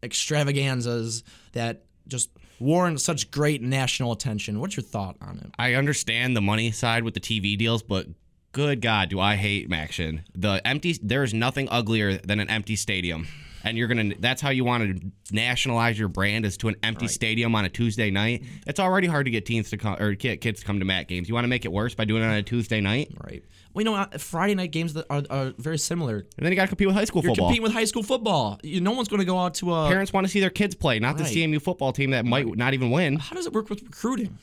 extravaganzas 0.04 1.24
that 1.54 1.83
just 2.07 2.30
warrant 2.60 3.01
such 3.01 3.31
great 3.31 3.62
national 3.62 4.12
attention. 4.12 4.60
What's 4.60 4.77
your 4.77 4.83
thought 4.83 5.18
on 5.22 5.39
it? 5.39 5.51
I 5.57 5.74
understand 5.74 6.36
the 6.36 6.42
money 6.42 6.72
side 6.72 7.04
with 7.04 7.13
the 7.13 7.19
TV 7.19 7.57
deals, 7.57 7.83
but 7.83 8.07
good 8.51 8.81
God, 8.81 9.10
do 9.10 9.19
I 9.19 9.36
hate 9.36 9.69
MACtion. 9.69 10.22
The 10.33 10.66
empty 10.66 10.98
there 11.01 11.24
is 11.24 11.33
nothing 11.33 11.68
uglier 11.69 12.18
than 12.18 12.39
an 12.39 12.50
empty 12.50 12.75
stadium. 12.75 13.27
And 13.65 13.77
you're 13.77 13.88
gonna 13.88 14.13
that's 14.19 14.41
how 14.41 14.51
you 14.51 14.63
want 14.63 15.01
to 15.01 15.12
nationalize 15.33 15.97
your 16.00 16.07
brand 16.07 16.45
is 16.45 16.56
to 16.57 16.67
an 16.67 16.75
empty 16.83 17.07
stadium 17.07 17.56
on 17.56 17.65
a 17.65 17.69
Tuesday 17.69 18.12
night. 18.12 18.44
It's 18.67 18.79
already 18.79 19.07
hard 19.07 19.25
to 19.25 19.31
get 19.31 19.45
teens 19.45 19.71
to 19.71 19.77
come 19.77 19.95
or 20.00 20.15
kids 20.15 20.59
to 20.59 20.65
come 20.65 20.79
to 20.79 20.85
Mac 20.85 21.07
games. 21.07 21.27
You 21.27 21.33
want 21.33 21.45
to 21.45 21.50
make 21.50 21.65
it 21.65 21.71
worse 21.71 21.95
by 21.95 22.06
doing 22.06 22.21
it 22.21 22.25
on 22.27 22.33
a 22.33 22.44
Tuesday 22.44 22.79
night? 22.79 23.12
Right. 23.23 23.44
Well, 23.73 23.83
you 23.83 23.91
know, 23.91 23.95
uh, 23.97 24.17
Friday 24.17 24.56
night 24.56 24.71
games 24.71 24.94
that 24.94 25.06
are, 25.09 25.23
are 25.29 25.53
very 25.57 25.77
similar. 25.77 26.17
And 26.19 26.45
then 26.45 26.51
you 26.51 26.56
gotta 26.56 26.69
compete 26.69 26.88
with 26.88 26.95
high 26.95 27.03
school 27.06 27.23
You're 27.23 27.31
football. 27.31 27.47
competing 27.47 27.63
with 27.63 27.73
high 27.73 27.83
school 27.85 28.03
football. 28.03 28.59
You, 28.63 28.79
no 28.81 28.91
one's 28.91 29.09
going 29.09 29.19
to 29.19 29.25
go 29.25 29.38
out 29.38 29.56
to 29.56 29.73
a. 29.73 29.88
Parents 29.89 30.13
want 30.13 30.25
to 30.25 30.31
see 30.31 30.39
their 30.39 30.50
kids 30.50 30.75
play, 30.75 31.00
not 31.00 31.19
Right. 31.19 31.27
the 31.27 31.44
CMU 31.44 31.62
football 31.62 31.91
team 31.91 32.12
that 32.12 32.23
might 32.25 32.45
not 32.56 32.73
even 32.73 32.91
win. 32.91 33.17
How 33.17 33.35
does 33.35 33.47
it 33.47 33.53
work 33.53 33.69
with 33.69 33.81
recruiting? 33.83 34.38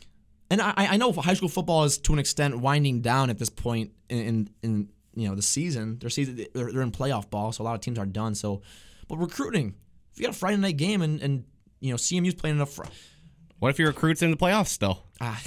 And 0.50 0.60
I, 0.60 0.74
I 0.76 0.96
know 0.98 1.12
high 1.12 1.32
school 1.32 1.48
football 1.48 1.84
is 1.84 1.96
to 1.98 2.12
an 2.12 2.18
extent 2.18 2.58
winding 2.58 3.00
down 3.00 3.30
at 3.30 3.38
this 3.38 3.48
point 3.48 3.92
in, 4.10 4.18
in, 4.18 4.50
in 4.62 4.88
you 5.14 5.28
know 5.28 5.34
the 5.34 5.40
season. 5.42 5.98
Their 5.98 6.10
season 6.10 6.44
they're, 6.52 6.70
they're 6.72 6.82
in 6.82 6.90
playoff 6.92 7.30
ball, 7.30 7.52
so 7.52 7.62
a 7.62 7.64
lot 7.64 7.74
of 7.74 7.80
teams 7.80 7.98
are 7.98 8.04
done. 8.04 8.34
So, 8.34 8.60
but 9.08 9.16
recruiting, 9.18 9.74
if 10.12 10.18
you 10.20 10.26
got 10.26 10.34
a 10.34 10.38
Friday 10.38 10.56
night 10.58 10.76
game 10.76 11.02
and 11.02 11.20
and 11.20 11.44
you 11.80 11.90
know 11.90 11.96
CMU's 11.96 12.34
playing 12.34 12.56
enough, 12.56 12.70
fr- 12.72 12.84
What 13.58 13.70
if 13.70 13.78
your 13.78 13.88
recruits 13.88 14.22
in 14.22 14.30
the 14.30 14.36
playoffs 14.36 14.68
still? 14.68 15.04
ah, 15.20 15.40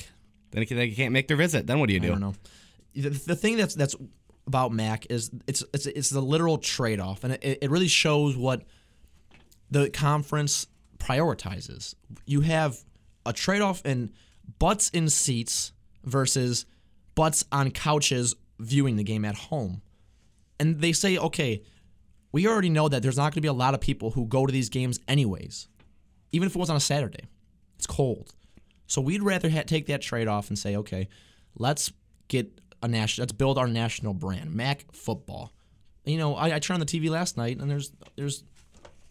Then 0.51 0.65
they 0.69 0.89
can't- 0.91 1.12
make 1.13 1.27
their 1.27 1.38
visit. 1.38 1.67
Then 1.67 1.79
what 1.79 1.88
do 1.88 1.93
you 1.93 2.00
do? 2.00 2.07
I 2.07 2.15
do? 2.15 2.19
don't 2.19 2.21
know. 2.21 2.35
The, 2.95 3.09
the 3.09 3.35
thing 3.35 3.57
that's 3.57 3.75
that's 3.75 3.95
about 4.47 4.71
Mac 4.71 5.07
is 5.09 5.31
it's 5.47 5.63
it's 5.74 5.85
it's 5.85 6.09
the 6.09 6.21
literal 6.21 6.57
trade 6.57 7.00
off, 7.00 7.24
and 7.24 7.33
it, 7.33 7.59
it 7.62 7.69
really 7.69 7.88
shows 7.89 8.38
what 8.38 8.63
the 9.71 9.89
conference 9.89 10.67
prioritizes. 10.97 11.95
You 12.25 12.41
have 12.41 12.77
a 13.25 13.33
trade 13.33 13.62
off 13.62 13.81
in 13.85 14.12
butts 14.59 14.89
in 14.89 15.09
seats 15.09 15.71
versus 16.03 16.65
butts 17.15 17.43
on 17.51 17.71
couches 17.71 18.35
viewing 18.59 18.95
the 18.95 19.03
game 19.03 19.25
at 19.25 19.35
home, 19.35 19.81
and 20.59 20.79
they 20.79 20.93
say, 20.93 21.17
okay, 21.17 21.63
we 22.36 22.48
already 22.48 22.70
know 22.70 22.89
that 22.89 23.01
there's 23.01 23.15
not 23.15 23.24
going 23.32 23.36
to 23.36 23.42
be 23.42 23.48
a 23.48 23.54
lot 23.54 23.74
of 23.74 23.80
people 23.80 24.12
who 24.12 24.25
go 24.25 24.46
to 24.46 24.51
these 24.51 24.68
games 24.68 25.00
anyways, 25.08 25.70
even 26.34 26.48
if 26.48 26.54
it 26.54 26.60
was 26.60 26.70
on 26.70 26.75
a 26.75 26.82
Saturday. 26.82 27.30
It's 27.77 27.88
cold. 27.88 28.36
So 28.88 29.00
we'd 29.00 29.24
rather 29.24 29.50
ha- 29.50 29.63
take 29.65 29.86
that 29.86 30.01
trade 30.01 30.27
off 30.27 30.50
and 30.50 30.60
say, 30.60 30.75
okay, 30.75 31.08
let's 31.58 31.94
get 32.27 32.60
a 32.84 32.89
national, 32.89 33.24
let's 33.24 33.32
build 33.32 33.58
our 33.58 33.70
national 33.70 34.13
brand, 34.13 34.54
Mac 34.54 34.92
football. 34.92 35.54
You 36.04 36.18
know, 36.18 36.36
I, 36.36 36.56
I 36.56 36.60
turned 36.60 36.82
on 36.82 36.86
the 36.86 36.86
TV 36.86 37.10
last 37.10 37.38
night 37.38 37.58
and 37.58 37.72
there's 37.72 37.94
there's 38.18 38.44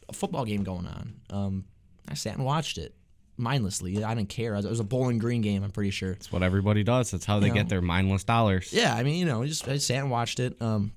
a 0.06 0.12
football 0.12 0.44
game 0.44 0.62
going 0.62 0.86
on. 0.86 1.14
Um, 1.30 1.64
I 2.06 2.12
sat 2.12 2.34
and 2.34 2.44
watched 2.44 2.76
it 2.76 2.94
mindlessly. 3.38 4.04
I 4.04 4.14
didn't 4.14 4.28
care. 4.28 4.54
It 4.54 4.66
was 4.66 4.80
a 4.80 4.84
Bowling 4.84 5.16
Green 5.16 5.40
game. 5.40 5.64
I'm 5.64 5.70
pretty 5.70 5.92
sure. 5.92 6.12
It's 6.12 6.30
what 6.30 6.42
everybody 6.42 6.84
does. 6.84 7.10
That's 7.10 7.24
how 7.24 7.40
they 7.40 7.46
You 7.46 7.54
get 7.54 7.70
their 7.70 7.80
mindless 7.80 8.24
dollars. 8.24 8.70
Yeah, 8.70 8.94
I 8.94 9.02
mean, 9.02 9.14
you 9.14 9.24
know, 9.24 9.46
just 9.46 9.66
I 9.66 9.78
sat 9.78 10.00
and 10.00 10.10
watched 10.10 10.40
it. 10.40 10.60
Um, 10.60 10.92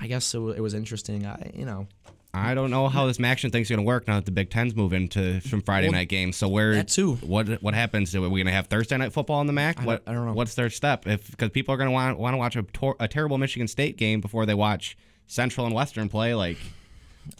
I 0.00 0.06
guess 0.06 0.34
it, 0.34 0.38
wa- 0.38 0.50
it 0.50 0.60
was 0.60 0.74
interesting. 0.74 1.26
I, 1.26 1.50
you 1.54 1.64
know, 1.64 1.86
I 2.34 2.54
don't 2.54 2.70
know 2.70 2.88
how 2.88 3.06
this 3.06 3.18
action 3.20 3.50
thing's 3.50 3.68
going 3.70 3.78
to 3.78 3.84
work 3.84 4.06
now 4.06 4.16
that 4.16 4.26
the 4.26 4.30
Big 4.30 4.50
Ten's 4.50 4.74
moving 4.76 5.08
to 5.10 5.40
some 5.40 5.62
Friday 5.62 5.86
Well, 5.86 5.94
night 5.94 6.08
games. 6.08 6.36
So 6.36 6.48
where 6.48 6.74
that 6.74 6.88
too. 6.88 7.14
What 7.16 7.62
what 7.62 7.72
happens? 7.74 8.14
Are 8.14 8.20
we 8.20 8.28
going 8.40 8.46
to 8.46 8.52
have 8.52 8.66
Thursday 8.66 8.96
night 8.98 9.12
football 9.12 9.40
in 9.40 9.46
the 9.46 9.52
MAC? 9.54 9.76
don't- 9.76 9.86
what 9.86 10.02
I 10.06 10.12
don't 10.12 10.26
know. 10.26 10.34
What's 10.34 10.54
their 10.54 10.68
step? 10.70 11.06
If 11.06 11.30
because 11.30 11.50
people 11.50 11.74
are 11.74 11.78
going 11.78 11.88
to 11.88 11.92
want 11.92 12.18
want 12.18 12.34
to 12.34 12.38
watch 12.38 12.56
a, 12.56 12.62
tor- 12.62 12.96
a 13.00 13.08
terrible 13.08 13.38
Michigan 13.38 13.68
State 13.68 13.96
game 13.96 14.20
before 14.20 14.44
they 14.44 14.54
watch 14.54 14.96
Central 15.26 15.66
and 15.66 15.74
Western 15.74 16.08
play. 16.08 16.34
Like 16.34 16.58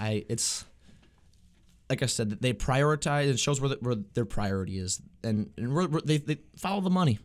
I 0.01 0.25
it's 0.29 0.65
like 1.91 2.03
I 2.03 2.07
said, 2.07 2.31
they 2.41 2.53
prioritize. 2.53 3.27
It 3.29 3.39
shows 3.39 3.61
where, 3.61 3.69
the, 3.69 3.77
where 3.81 3.95
their 3.95 4.25
priority 4.25 4.79
is, 4.79 5.01
and, 5.23 5.51
and 5.57 6.01
they 6.05 6.17
they 6.19 6.39
follow 6.57 6.81
the 6.81 6.91
money. 6.91 7.19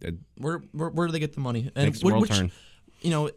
it 0.00 0.16
Where 0.38 0.62
where, 0.72 0.88
where 0.88 1.06
do 1.06 1.12
they 1.12 1.20
get 1.20 1.34
the 1.34 1.40
money? 1.40 1.70
And 1.76 1.96
world 2.02 2.28
turn. 2.28 2.50
You 3.00 3.10
know, 3.10 3.30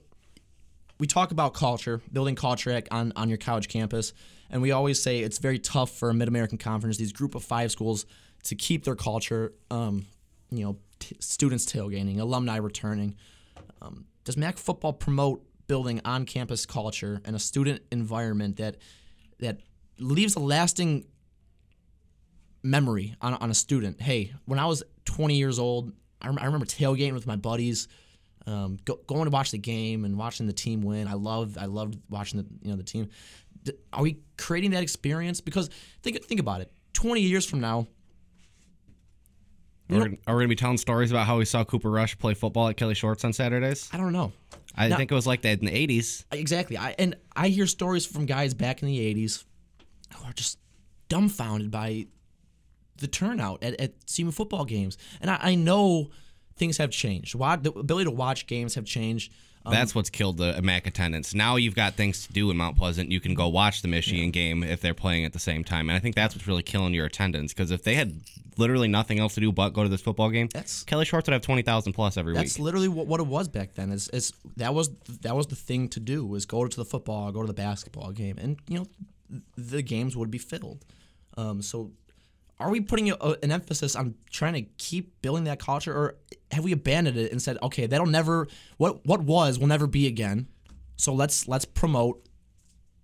we 1.01 1.07
talk 1.07 1.31
about 1.31 1.55
culture, 1.55 1.99
building 2.13 2.35
culture 2.35 2.79
on 2.91 3.11
on 3.15 3.27
your 3.27 3.39
college 3.39 3.67
campus, 3.67 4.13
and 4.51 4.61
we 4.61 4.69
always 4.69 5.01
say 5.01 5.21
it's 5.21 5.39
very 5.39 5.57
tough 5.57 5.89
for 5.89 6.11
a 6.11 6.13
mid 6.13 6.27
American 6.27 6.59
conference. 6.59 6.97
These 6.97 7.11
group 7.11 7.33
of 7.33 7.43
five 7.43 7.71
schools 7.71 8.05
to 8.43 8.55
keep 8.55 8.83
their 8.83 8.95
culture. 8.95 9.51
Um, 9.71 10.05
you 10.51 10.63
know, 10.63 10.77
t- 10.99 11.17
students 11.19 11.65
tailgating, 11.65 12.19
alumni 12.19 12.57
returning. 12.57 13.15
Um, 13.81 14.05
does 14.25 14.37
Mac 14.37 14.59
football 14.59 14.93
promote 14.93 15.43
building 15.65 16.01
on-campus 16.05 16.67
culture 16.67 17.19
and 17.25 17.35
a 17.35 17.39
student 17.39 17.81
environment 17.91 18.57
that 18.57 18.77
that 19.39 19.57
leaves 19.97 20.35
a 20.35 20.39
lasting 20.39 21.07
memory 22.61 23.15
on, 23.21 23.33
on 23.33 23.49
a 23.49 23.55
student? 23.55 23.99
Hey, 23.99 24.33
when 24.45 24.59
I 24.59 24.67
was 24.67 24.83
20 25.05 25.35
years 25.35 25.57
old, 25.57 25.93
I, 26.21 26.27
rem- 26.27 26.37
I 26.39 26.45
remember 26.45 26.67
tailgating 26.67 27.13
with 27.13 27.25
my 27.25 27.37
buddies, 27.37 27.87
um, 28.47 28.77
go, 28.85 28.99
going 29.07 29.25
to 29.25 29.29
watch 29.31 29.51
the 29.51 29.57
game 29.57 30.03
and 30.05 30.17
watching 30.17 30.47
the 30.47 30.53
team 30.53 30.81
win. 30.81 31.07
I 31.07 31.13
love 31.13 31.57
I 31.59 31.65
loved 31.65 31.97
watching 32.09 32.39
the 32.41 32.47
you 32.61 32.71
know 32.71 32.77
the 32.77 32.83
team. 32.83 33.09
D- 33.63 33.73
Are 33.93 34.01
we 34.01 34.19
creating 34.37 34.71
that 34.71 34.81
experience? 34.83 35.41
Because 35.41 35.69
think 36.01 36.23
think 36.25 36.39
about 36.39 36.61
it. 36.61 36.71
20 36.93 37.21
years 37.21 37.45
from 37.45 37.59
now, 37.61 37.87
Are 39.89 39.93
we, 39.95 39.97
gonna- 39.99 40.17
are 40.27 40.35
we 40.35 40.41
gonna 40.43 40.47
be 40.49 40.55
telling 40.55 40.77
stories 40.77 41.11
about 41.11 41.27
how 41.27 41.37
we 41.37 41.45
saw 41.45 41.63
Cooper 41.63 41.89
Rush 41.91 42.17
play 42.17 42.33
football 42.33 42.67
at 42.69 42.77
Kelly 42.77 42.93
Shorts 42.95 43.23
on 43.25 43.33
Saturdays? 43.33 43.89
I 43.91 43.97
don't 43.97 44.13
know. 44.13 44.31
I 44.75 44.87
Now- 44.87 44.97
think 44.97 45.11
it 45.11 45.15
was 45.15 45.27
like 45.27 45.41
that 45.41 45.59
in 45.59 45.65
the 45.65 45.71
'80s. 45.71 46.25
Exactly. 46.31 46.77
I 46.77 46.91
and 46.97 47.15
I 47.35 47.49
hear 47.49 47.67
stories 47.67 48.05
from 48.05 48.25
guys 48.25 48.53
back 48.53 48.81
in 48.81 48.87
the 48.87 48.99
'80s 48.99 49.43
who 50.15 50.25
are 50.25 50.33
just 50.33 50.57
dumbfounded 51.09 51.71
by 51.71 52.07
the 52.97 53.07
turnout 53.07 53.63
at, 53.63 53.79
at 53.81 53.99
CMU 54.05 54.33
football 54.33 54.63
games, 54.63 54.97
and 55.19 55.29
I, 55.29 55.39
I 55.41 55.55
know 55.55 56.09
things 56.57 56.77
have 56.77 56.91
changed. 56.91 57.37
The 57.37 57.71
ability 57.75 58.05
to 58.05 58.11
watch 58.11 58.47
games 58.47 58.75
have 58.75 58.85
changed. 58.85 59.31
Um, 59.63 59.73
That's 59.73 59.93
what's 59.93 60.09
killed 60.09 60.37
the 60.37 60.59
MAC 60.61 60.87
attendance. 60.87 61.35
Now 61.35 61.55
you've 61.55 61.75
got 61.75 61.93
things 61.93 62.25
to 62.25 62.33
do 62.33 62.49
in 62.49 62.57
Mount 62.57 62.77
Pleasant. 62.77 63.11
You 63.11 63.19
can 63.19 63.35
go 63.35 63.47
watch 63.47 63.83
the 63.83 63.87
Michigan 63.87 64.31
game 64.31 64.63
if 64.63 64.81
they're 64.81 64.95
playing 64.95 65.23
at 65.23 65.33
the 65.33 65.39
same 65.39 65.63
time, 65.63 65.87
and 65.87 65.95
I 65.95 65.99
think 65.99 66.15
that's 66.15 66.33
what's 66.33 66.47
really 66.47 66.63
killing 66.63 66.95
your 66.95 67.05
attendance. 67.05 67.53
Because 67.53 67.69
if 67.69 67.83
they 67.83 67.93
had 67.93 68.21
literally 68.57 68.87
nothing 68.87 69.19
else 69.19 69.35
to 69.35 69.39
do 69.39 69.51
but 69.51 69.69
go 69.69 69.83
to 69.83 69.89
this 69.89 70.01
football 70.01 70.31
game, 70.31 70.47
That's- 70.51 70.83
Kelly 70.83 71.05
Shorts 71.05 71.27
would 71.27 71.33
have 71.33 71.43
twenty 71.43 71.61
thousand 71.61 71.93
plus 71.93 72.17
every 72.17 72.33
that's 72.33 72.57
week. 72.57 72.63
literally 72.65 72.87
what, 72.87 73.05
what 73.05 73.19
it 73.19 73.27
was 73.27 73.47
back 73.47 73.75
then. 73.75 73.91
Is, 73.91 74.07
is 74.09 74.33
that 74.57 74.73
was 74.73 74.89
that 75.21 75.35
was 75.35 75.45
the 75.45 75.55
thing 75.55 75.89
to 75.89 75.99
do 75.99 76.25
was 76.25 76.47
go 76.47 76.65
to 76.67 76.75
the 76.77 76.85
football, 76.85 77.31
go 77.31 77.41
to 77.41 77.47
the 77.47 77.53
basketball 77.53 78.11
game, 78.11 78.39
and 78.39 78.57
you 78.67 78.79
know 78.79 78.87
the 79.57 79.83
games 79.83 80.17
would 80.17 80.31
be 80.31 80.39
filled. 80.39 80.83
Um, 81.37 81.61
so, 81.61 81.91
are 82.61 82.69
we 82.69 82.81
putting 82.81 83.11
a, 83.11 83.15
an 83.43 83.51
emphasis 83.51 83.95
on 83.95 84.15
trying 84.29 84.53
to 84.53 84.61
keep 84.77 85.21
building 85.21 85.45
that 85.45 85.59
culture, 85.59 85.93
or 85.93 86.15
have 86.51 86.63
we 86.63 86.71
abandoned 86.71 87.17
it 87.17 87.31
and 87.31 87.41
said, 87.41 87.57
okay, 87.63 87.87
that'll 87.87 88.05
never 88.05 88.47
what 88.77 89.05
what 89.05 89.21
was 89.21 89.59
will 89.59 89.67
never 89.67 89.87
be 89.87 90.07
again. 90.07 90.47
So 90.95 91.13
let's 91.13 91.47
let's 91.47 91.65
promote 91.65 92.25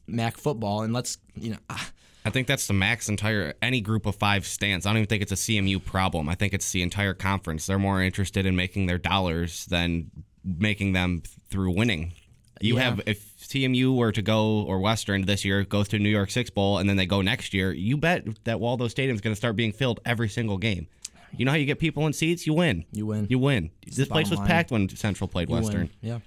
MAC 0.07 0.37
football 0.37 0.83
and 0.83 0.93
let's 0.93 1.17
you 1.35 1.51
know. 1.51 1.57
Ah, 1.69 1.91
I 2.25 2.29
think 2.29 2.47
that's 2.47 2.67
the 2.67 2.73
MAC's 2.73 3.09
entire 3.09 3.53
any 3.61 3.81
group 3.81 4.05
of 4.05 4.15
five 4.15 4.45
stance. 4.45 4.85
I 4.85 4.89
don't 4.89 4.97
even 4.97 5.07
think 5.07 5.23
it's 5.23 5.31
a 5.31 5.35
CMU 5.35 5.83
problem. 5.83 6.29
I 6.29 6.35
think 6.35 6.53
it's 6.53 6.71
the 6.71 6.81
entire 6.81 7.13
conference. 7.13 7.65
They're 7.65 7.79
more 7.79 8.01
interested 8.01 8.45
in 8.45 8.55
making 8.55 8.85
their 8.85 8.97
dollars 8.97 9.65
than 9.65 10.11
making 10.43 10.93
them 10.93 11.23
through 11.49 11.71
winning. 11.71 12.13
You 12.61 12.75
Yeah. 12.77 12.83
have 12.83 13.01
if 13.05 13.33
CMU 13.39 13.95
were 13.95 14.11
to 14.11 14.21
go 14.21 14.61
or 14.63 14.79
Western 14.79 15.25
this 15.25 15.45
year 15.45 15.63
goes 15.63 15.87
to 15.89 15.99
New 15.99 16.09
York 16.09 16.31
Six 16.31 16.49
Bowl 16.49 16.77
and 16.79 16.89
then 16.89 16.97
they 16.97 17.05
go 17.05 17.21
next 17.21 17.53
year, 17.53 17.71
you 17.73 17.97
bet 17.97 18.25
that 18.45 18.59
Waldo 18.59 18.87
Stadium's 18.87 19.21
going 19.21 19.33
to 19.33 19.37
start 19.37 19.55
being 19.55 19.71
filled 19.71 19.99
every 20.05 20.29
single 20.29 20.57
game. 20.57 20.87
You 21.35 21.45
know 21.45 21.51
how 21.51 21.57
you 21.57 21.65
get 21.65 21.77
people 21.79 22.07
in 22.07 22.13
seats? 22.13 22.47
You 22.47 22.53
win. 22.53 22.85
You 22.91 23.05
win. 23.05 23.27
You 23.29 23.37
win. 23.39 23.69
this 23.85 24.07
place 24.07 24.29
was 24.29 24.39
line. 24.39 24.47
packed 24.47 24.71
when 24.71 24.89
Central 24.89 25.27
played 25.27 25.49
You 25.49 25.55
Western. 25.55 25.81
Win. 25.81 25.89
Yeah, 26.01 26.19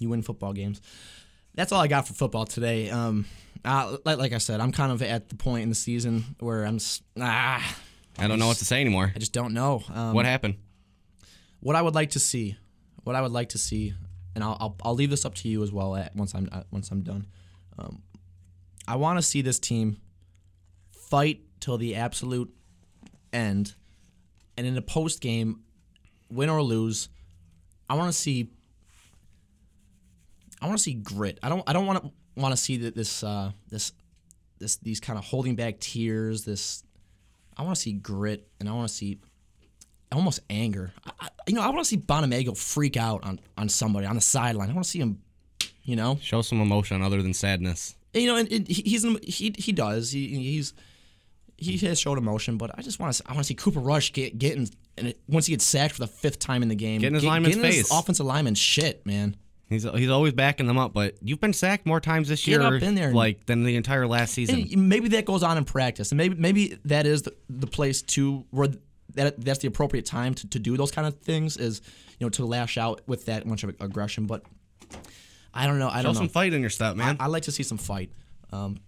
you 0.00 0.08
win 0.08 0.22
football 0.22 0.52
games. 0.52 0.80
That's 1.54 1.72
all 1.72 1.80
I 1.80 1.86
got 1.88 2.06
for 2.08 2.14
football 2.14 2.46
today. 2.46 2.90
Um, 2.90 3.26
uh, 3.64 3.96
like, 4.04 4.18
like 4.18 4.32
I 4.32 4.38
said, 4.38 4.60
I'm 4.60 4.72
kind 4.72 4.92
of 4.92 5.02
at 5.02 5.28
the 5.28 5.36
point 5.36 5.62
in 5.62 5.68
the 5.68 5.74
season 5.74 6.36
where 6.40 6.64
I'm 6.64 6.76
s- 6.76 7.02
ah, 7.20 7.76
I 8.18 8.26
don't 8.28 8.38
know 8.38 8.46
what 8.46 8.56
to 8.58 8.64
say 8.64 8.80
anymore. 8.80 9.12
I 9.14 9.18
just 9.18 9.32
don't 9.32 9.52
know. 9.54 9.82
Um, 9.92 10.14
What 10.14 10.24
happened? 10.26 10.56
what 11.60 11.76
I 11.76 11.82
would 11.82 11.94
like 11.94 12.10
to 12.10 12.18
see, 12.18 12.56
what 13.04 13.16
I 13.16 13.22
would 13.22 13.32
like 13.32 13.50
to 13.50 13.58
see, 13.58 13.92
and 14.36 14.44
I'll 14.44 14.56
I'll, 14.60 14.76
I'll 14.84 14.94
leave 14.94 15.10
this 15.10 15.24
up 15.24 15.34
to 15.36 15.48
you 15.48 15.62
as 15.64 15.72
well. 15.72 15.96
At 15.96 16.14
once 16.14 16.34
I'm 16.34 16.48
uh, 16.52 16.62
once 16.70 16.90
I'm 16.90 17.00
done, 17.00 17.26
um, 17.78 18.02
I 18.86 18.94
want 18.96 19.18
to 19.18 19.22
see 19.22 19.42
this 19.42 19.58
team 19.58 19.96
fight 20.92 21.40
till 21.58 21.78
the 21.78 21.96
absolute 21.96 22.54
end, 23.32 23.74
and 24.56 24.66
in 24.66 24.74
the 24.74 24.82
post 24.82 25.20
game, 25.20 25.62
win 26.30 26.50
or 26.50 26.62
lose, 26.62 27.08
I 27.88 27.94
want 27.94 28.12
to 28.12 28.16
see. 28.16 28.52
I 30.60 30.66
want 30.66 30.78
to 30.78 30.82
see 30.82 30.94
grit. 30.94 31.38
I 31.42 31.48
don't. 31.48 31.64
I 31.66 31.72
don't 31.72 31.86
want 31.86 32.04
to 32.04 32.12
want 32.36 32.52
to 32.52 32.56
see 32.58 32.76
that 32.78 32.94
this 32.94 33.24
uh, 33.24 33.52
this 33.70 33.92
this 34.58 34.76
these 34.76 35.00
kind 35.00 35.18
of 35.18 35.24
holding 35.24 35.56
back 35.56 35.80
tears. 35.80 36.44
This 36.44 36.84
I 37.56 37.62
want 37.62 37.74
to 37.74 37.80
see 37.80 37.94
grit, 37.94 38.46
and 38.60 38.68
I 38.68 38.72
want 38.72 38.86
to 38.88 38.94
see 38.94 39.18
almost 40.12 40.40
anger. 40.50 40.92
I, 41.20 41.28
you 41.48 41.54
know, 41.54 41.62
I 41.62 41.66
want 41.68 41.80
to 41.80 41.84
see 41.84 41.96
Bonamego 41.96 42.56
freak 42.56 42.96
out 42.96 43.24
on, 43.24 43.40
on 43.58 43.68
somebody 43.68 44.06
on 44.06 44.14
the 44.14 44.20
sideline. 44.20 44.70
I 44.70 44.72
want 44.72 44.84
to 44.84 44.90
see 44.90 44.98
him, 45.00 45.20
you 45.84 45.96
know, 45.96 46.18
Show 46.22 46.42
some 46.42 46.60
emotion 46.60 47.02
other 47.02 47.22
than 47.22 47.34
sadness. 47.34 47.94
You 48.14 48.26
know, 48.26 48.36
and, 48.36 48.50
and 48.50 48.66
he- 48.68 48.82
he's 48.82 49.04
he 49.22 49.54
he 49.58 49.72
does. 49.72 50.10
He 50.12 50.28
he's 50.28 50.72
he 51.58 51.76
has 51.78 51.98
showed 51.98 52.18
emotion, 52.18 52.56
but 52.58 52.70
I 52.78 52.82
just 52.82 52.98
want 53.00 53.14
to 53.14 53.22
I 53.26 53.32
want 53.32 53.40
to 53.44 53.48
see 53.48 53.54
Cooper 53.54 53.80
Rush 53.80 54.12
get 54.12 54.38
getting 54.38 54.68
and 54.98 55.08
it, 55.08 55.20
once 55.28 55.46
he 55.46 55.52
gets 55.52 55.64
sacked 55.64 55.94
for 55.94 56.00
the 56.00 56.06
fifth 56.06 56.38
time 56.38 56.62
in 56.62 56.68
the 56.68 56.74
game, 56.74 57.00
Get 57.00 57.08
in 57.08 57.14
his 57.14 57.22
get- 57.22 57.28
lineman's 57.28 57.56
get 57.56 57.64
in 57.64 57.72
his 57.72 57.90
offensive 57.90 58.26
lineman 58.26 58.54
shit, 58.54 59.04
man. 59.06 59.36
He's 59.68 59.82
he's 59.82 60.08
always 60.10 60.32
backing 60.32 60.66
them 60.68 60.78
up, 60.78 60.92
but 60.94 61.16
you've 61.20 61.40
been 61.40 61.52
sacked 61.52 61.86
more 61.86 61.98
times 62.00 62.28
this 62.28 62.44
Get 62.44 62.52
year, 62.52 62.62
up 62.62 62.80
in 62.82 62.94
there 62.94 63.12
like 63.12 63.46
than 63.46 63.64
the 63.64 63.74
entire 63.76 64.06
last 64.06 64.32
season. 64.32 64.60
And 64.72 64.88
maybe 64.88 65.08
that 65.08 65.24
goes 65.24 65.42
on 65.42 65.58
in 65.58 65.64
practice, 65.64 66.12
and 66.12 66.16
maybe 66.18 66.36
maybe 66.36 66.78
that 66.84 67.04
is 67.04 67.22
the, 67.22 67.34
the 67.50 67.66
place 67.66 68.00
to 68.02 68.44
where 68.50 68.68
that 69.16 69.44
that's 69.44 69.58
the 69.58 69.68
appropriate 69.68 70.06
time 70.06 70.34
to, 70.34 70.48
to 70.50 70.58
do 70.58 70.76
those 70.76 70.90
kind 70.90 71.06
of 71.06 71.18
things 71.18 71.56
is 71.56 71.82
you 72.18 72.24
know 72.24 72.30
to 72.30 72.44
lash 72.46 72.78
out 72.78 73.00
with 73.06 73.26
that 73.26 73.44
much 73.46 73.64
of 73.64 73.74
aggression. 73.80 74.26
But 74.26 74.42
I 75.52 75.66
don't 75.66 75.78
know. 75.78 75.88
I 75.88 75.98
Show 75.98 76.02
don't 76.04 76.14
know. 76.14 76.20
some 76.20 76.28
fight 76.28 76.52
in 76.52 76.60
your 76.60 76.70
step, 76.70 76.96
man. 76.96 77.16
I, 77.18 77.24
I 77.24 77.26
like 77.28 77.44
to 77.44 77.52
see 77.52 77.62
some 77.62 77.78
fight. 77.78 78.10
Um, 78.52 78.78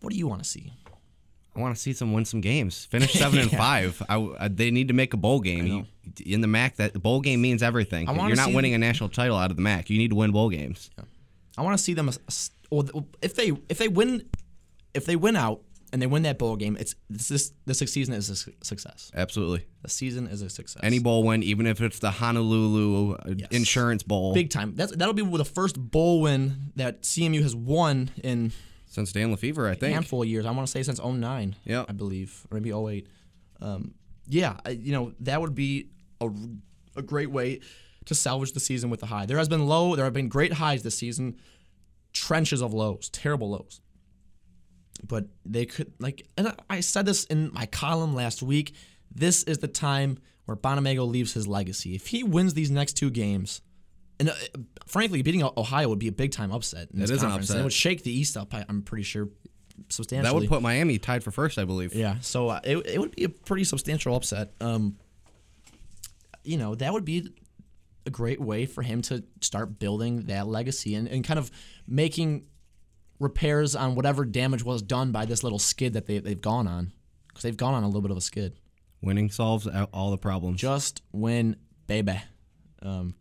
what 0.00 0.10
do 0.12 0.18
you 0.18 0.26
want 0.26 0.42
to 0.42 0.48
see? 0.48 0.72
I 1.56 1.60
want 1.60 1.74
to 1.76 1.80
see 1.80 1.92
them 1.92 2.12
win 2.12 2.24
some 2.24 2.40
games. 2.40 2.84
Finish 2.86 3.12
seven 3.18 3.38
and 3.38 3.50
five. 3.50 4.02
I, 4.08 4.16
I- 4.40 4.48
they 4.48 4.70
need 4.70 4.88
to 4.88 4.94
make 4.94 5.14
a 5.14 5.16
bowl 5.16 5.40
game. 5.40 5.66
You, 5.66 5.86
in 6.26 6.40
the 6.40 6.46
MAC, 6.48 6.76
that 6.76 6.92
the 6.92 6.98
bowl 6.98 7.20
game 7.20 7.40
means 7.40 7.62
everything. 7.62 8.06
You're 8.08 8.36
not 8.36 8.52
winning 8.52 8.74
a 8.74 8.78
national 8.78 9.08
title 9.10 9.36
out 9.36 9.50
of 9.50 9.56
the 9.56 9.62
MAC. 9.62 9.88
You 9.88 9.98
need 9.98 10.08
to 10.10 10.16
win 10.16 10.32
bowl 10.32 10.50
games. 10.50 10.90
I 11.56 11.62
want 11.62 11.78
to 11.78 11.82
see 11.82 11.94
them. 11.94 12.10
Or 12.70 12.84
if 13.22 13.34
they 13.36 13.52
if 13.68 13.78
they 13.78 13.88
win, 13.88 14.28
if 14.94 15.06
they 15.06 15.14
win 15.16 15.36
out 15.36 15.60
and 15.94 16.02
they 16.02 16.08
win 16.08 16.24
that 16.24 16.38
bowl 16.40 16.56
game, 16.56 16.76
it's 16.80 16.96
this 17.08 17.52
this, 17.66 17.78
season 17.78 18.14
is 18.14 18.28
a 18.28 18.34
success. 18.64 19.12
Absolutely. 19.14 19.64
The 19.82 19.88
season 19.88 20.26
is 20.26 20.42
a 20.42 20.50
success. 20.50 20.82
Any 20.82 20.98
bowl 20.98 21.22
win, 21.22 21.44
even 21.44 21.68
if 21.68 21.80
it's 21.80 22.00
the 22.00 22.10
Honolulu 22.10 23.12
uh, 23.14 23.34
Yes. 23.36 23.48
Insurance 23.52 24.02
Bowl 24.02 24.34
big 24.34 24.50
time. 24.50 24.74
That's 24.74 24.90
that'll 24.96 25.14
be 25.14 25.22
the 25.22 25.44
first 25.44 25.76
bowl 25.78 26.20
win 26.20 26.72
that 26.74 27.02
CMU 27.02 27.42
has 27.42 27.54
won 27.54 28.10
in 28.24 28.50
since 28.86 29.12
Dan 29.12 29.34
LeFevour, 29.34 29.70
I 29.70 29.74
think. 29.76 29.94
handful 29.94 30.22
of 30.22 30.28
years. 30.28 30.46
I 30.46 30.50
want 30.50 30.66
to 30.66 30.70
say 30.70 30.82
since 30.82 31.00
09, 31.00 31.54
Yeah. 31.64 31.84
I 31.88 31.92
believe, 31.92 32.44
or 32.50 32.58
maybe 32.60 32.72
08. 32.72 33.06
Um, 33.60 33.94
yeah, 34.26 34.56
you 34.68 34.90
know 34.90 35.12
that 35.20 35.40
would 35.40 35.54
be 35.54 35.90
a, 36.20 36.28
a 36.96 37.02
great 37.02 37.30
way 37.30 37.60
to 38.06 38.16
salvage 38.16 38.52
the 38.52 38.60
season 38.60 38.90
with 38.90 39.00
a 39.04 39.06
high. 39.06 39.26
There 39.26 39.38
has 39.38 39.48
been 39.48 39.66
low, 39.66 39.94
there 39.94 40.04
have 40.06 40.12
been 40.14 40.28
great 40.28 40.54
highs 40.54 40.82
this 40.82 40.98
season, 40.98 41.36
trenches 42.12 42.62
of 42.62 42.74
lows, 42.74 43.08
terrible 43.10 43.50
lows. 43.50 43.80
But 45.06 45.26
they 45.44 45.66
could 45.66 45.92
like, 45.98 46.26
and 46.36 46.54
I- 46.70 46.80
said 46.80 47.06
this 47.06 47.24
in 47.24 47.52
my 47.52 47.66
column 47.66 48.14
last 48.14 48.42
week. 48.42 48.74
This 49.14 49.42
is 49.44 49.58
the 49.58 49.68
time 49.68 50.18
where 50.46 50.56
Bonamego 50.56 51.06
leaves 51.06 51.32
his 51.34 51.46
legacy. 51.46 51.94
If 51.94 52.08
he 52.08 52.22
wins 52.22 52.54
these 52.54 52.70
next 52.70 52.94
two 52.94 53.10
games, 53.10 53.60
and 54.18 54.30
uh, 54.30 54.34
frankly, 54.86 55.22
beating 55.22 55.42
Ohio 55.42 55.88
would 55.88 55.98
be 55.98 56.08
a 56.08 56.12
big 56.12 56.32
time 56.32 56.52
upset. 56.52 56.88
This 56.92 57.10
is 57.10 57.22
an 57.22 57.30
and 57.30 57.40
upset. 57.40 57.60
It 57.60 57.62
would 57.62 57.72
shake 57.72 58.02
the 58.02 58.10
East 58.10 58.36
up. 58.36 58.54
I, 58.54 58.64
I'm 58.68 58.82
pretty 58.82 59.04
sure 59.04 59.28
substantially. 59.88 60.30
That 60.30 60.38
would 60.38 60.48
put 60.48 60.62
Miami 60.62 60.98
tied 60.98 61.22
for 61.22 61.30
first, 61.30 61.58
I 61.58 61.64
believe. 61.64 61.94
Yeah, 61.94 62.18
so 62.20 62.48
uh, 62.48 62.60
it, 62.64 62.76
it 62.86 62.98
would 62.98 63.14
be 63.14 63.24
a 63.24 63.28
pretty 63.28 63.64
substantial 63.64 64.14
upset. 64.16 64.52
Um, 64.60 64.96
you 66.44 66.56
know, 66.56 66.74
that 66.74 66.92
would 66.92 67.04
be 67.04 67.30
a 68.06 68.10
great 68.10 68.40
way 68.40 68.66
for 68.66 68.82
him 68.82 69.02
to 69.02 69.24
start 69.40 69.78
building 69.78 70.22
that 70.26 70.46
legacy 70.46 70.94
and, 70.94 71.08
and 71.08 71.24
kind 71.24 71.38
of 71.38 71.50
making 71.86 72.44
repairs 73.18 73.74
on 73.74 73.94
whatever 73.94 74.24
damage 74.24 74.64
was 74.64 74.82
done 74.82 75.12
by 75.12 75.24
this 75.24 75.42
little 75.42 75.58
skid 75.58 75.92
that 75.94 76.06
they, 76.06 76.18
they've 76.18 76.40
gone 76.40 76.66
on. 76.66 76.92
Because 77.28 77.42
they've 77.42 77.56
gone 77.56 77.74
on 77.74 77.82
a 77.82 77.86
little 77.86 78.02
bit 78.02 78.10
of 78.10 78.16
a 78.16 78.20
skid. 78.20 78.54
Winning 79.02 79.30
solves 79.30 79.66
all 79.66 79.88
all 79.92 80.10
the 80.10 80.18
problems. 80.18 80.60
Just 80.60 81.02
win, 81.12 81.56
baby. 81.86 82.20
Um, 82.80 83.14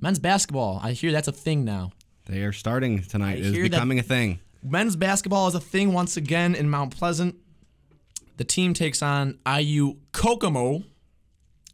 men's 0.00 0.18
basketball, 0.18 0.80
I 0.82 0.92
hear 0.92 1.12
that's 1.12 1.28
a 1.28 1.32
thing 1.32 1.64
now. 1.64 1.92
They 2.26 2.42
are 2.42 2.52
starting 2.52 3.02
tonight. 3.02 3.38
It 3.38 3.46
is 3.46 3.70
becoming 3.70 3.98
a 3.98 4.02
thing. 4.02 4.40
Men's 4.62 4.94
basketball 4.96 5.48
is 5.48 5.54
a 5.54 5.60
thing 5.60 5.92
once 5.92 6.16
again 6.16 6.54
in 6.54 6.70
Mount 6.70 6.96
Pleasant. 6.96 7.36
The 8.36 8.44
team 8.44 8.74
takes 8.74 9.02
on 9.02 9.38
IU 9.46 9.96
Kokomo 10.12 10.84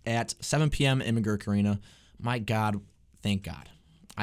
at 0.06 0.34
7 0.40 0.70
p.m. 0.70 1.02
in 1.02 1.16
McGuirk 1.16 1.46
Arena. 1.46 1.80
My 2.18 2.38
God, 2.38 2.80
thank 3.22 3.42
God. 3.42 3.68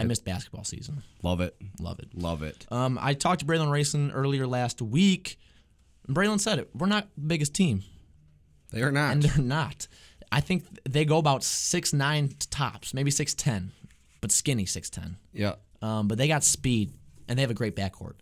I 0.01 0.03
missed 0.03 0.25
basketball 0.25 0.63
season. 0.63 1.03
Love 1.23 1.41
it. 1.41 1.55
Love 1.79 1.99
it. 1.99 2.09
Love 2.13 2.43
it. 2.43 2.65
Um, 2.71 2.97
I 3.01 3.13
talked 3.13 3.39
to 3.41 3.45
Braylon 3.45 3.71
Rayson 3.71 4.11
earlier 4.11 4.45
last 4.45 4.81
week. 4.81 5.37
Braylon 6.07 6.39
said 6.39 6.59
it. 6.59 6.69
We're 6.75 6.87
not 6.87 7.07
the 7.17 7.27
biggest 7.27 7.53
team. 7.53 7.83
They 8.71 8.81
are 8.81 8.91
not. 8.91 9.13
and 9.13 9.23
they're 9.23 9.43
not. 9.43 9.87
I 10.31 10.41
think 10.41 10.65
they 10.87 11.05
go 11.05 11.17
about 11.17 11.43
six 11.43 11.93
nine 11.93 12.33
tops, 12.49 12.93
maybe 12.93 13.09
six 13.11 13.33
ten, 13.33 13.71
but 14.21 14.31
skinny 14.31 14.65
six 14.65 14.89
ten. 14.89 15.17
yeah. 15.33 15.55
Um, 15.81 16.07
but 16.07 16.17
they 16.17 16.27
got 16.27 16.43
speed, 16.43 16.93
and 17.27 17.37
they 17.37 17.41
have 17.41 17.51
a 17.51 17.55
great 17.55 17.75
backcourt. 17.75 18.13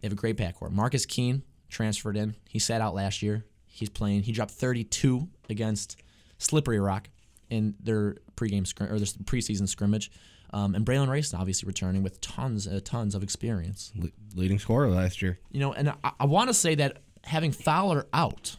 They 0.00 0.06
have 0.06 0.12
a 0.12 0.16
great 0.16 0.36
backcourt. 0.38 0.70
Marcus 0.70 1.04
Keene 1.04 1.42
transferred 1.68 2.16
in. 2.16 2.34
He 2.48 2.58
sat 2.58 2.80
out 2.80 2.94
last 2.94 3.20
year. 3.22 3.44
He's 3.66 3.90
playing. 3.90 4.22
He 4.22 4.32
dropped 4.32 4.52
32 4.52 5.28
against 5.50 5.96
Slippery 6.38 6.80
Rock 6.80 7.10
in 7.50 7.74
their 7.82 8.16
pregame 8.36 8.66
scrim 8.66 8.90
or 8.90 8.98
their 8.98 9.06
preseason 9.24 9.68
scrimmage. 9.68 10.10
Um, 10.52 10.74
and 10.74 10.84
Braylon 10.84 11.08
Rayson 11.08 11.38
obviously 11.38 11.66
returning 11.66 12.02
with 12.02 12.20
tons, 12.20 12.66
uh, 12.66 12.80
tons 12.82 13.14
of 13.14 13.22
experience. 13.22 13.92
Le- 13.94 14.08
leading 14.34 14.58
scorer 14.58 14.88
last 14.88 15.22
year. 15.22 15.38
You 15.52 15.60
know, 15.60 15.72
and 15.72 15.90
I, 15.90 16.12
I 16.20 16.24
want 16.26 16.48
to 16.48 16.54
say 16.54 16.74
that 16.76 17.02
having 17.24 17.52
Fowler 17.52 18.06
out 18.12 18.56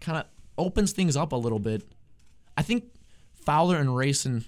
kind 0.00 0.18
of 0.18 0.26
opens 0.56 0.92
things 0.92 1.16
up 1.16 1.32
a 1.32 1.36
little 1.36 1.58
bit. 1.58 1.82
I 2.56 2.62
think 2.62 2.84
Fowler 3.34 3.76
and 3.78 3.96
Rayson 3.96 4.44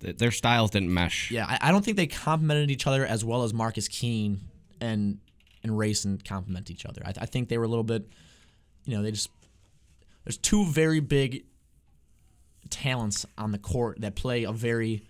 Th- 0.00 0.16
Their 0.16 0.30
styles 0.30 0.70
didn't 0.70 0.92
mesh. 0.92 1.30
Yeah, 1.30 1.46
I, 1.46 1.68
I 1.68 1.70
don't 1.72 1.84
think 1.84 1.96
they 1.96 2.06
complemented 2.06 2.70
each 2.70 2.86
other 2.86 3.04
as 3.04 3.24
well 3.24 3.42
as 3.42 3.52
Marcus 3.52 3.88
Keene 3.88 4.40
and 4.80 5.18
and 5.62 5.76
Rayson 5.76 6.18
complement 6.24 6.70
each 6.70 6.86
other. 6.86 7.02
I, 7.04 7.12
I 7.20 7.26
think 7.26 7.48
they 7.48 7.58
were 7.58 7.64
a 7.64 7.68
little 7.68 7.84
bit, 7.84 8.08
you 8.86 8.96
know, 8.96 9.02
they 9.02 9.10
just 9.10 9.28
there's 10.24 10.38
two 10.38 10.64
very 10.64 11.00
big 11.00 11.44
talents 12.70 13.26
on 13.36 13.52
the 13.52 13.58
court 13.58 14.00
that 14.00 14.14
play 14.14 14.44
a 14.44 14.52
very, 14.52 15.02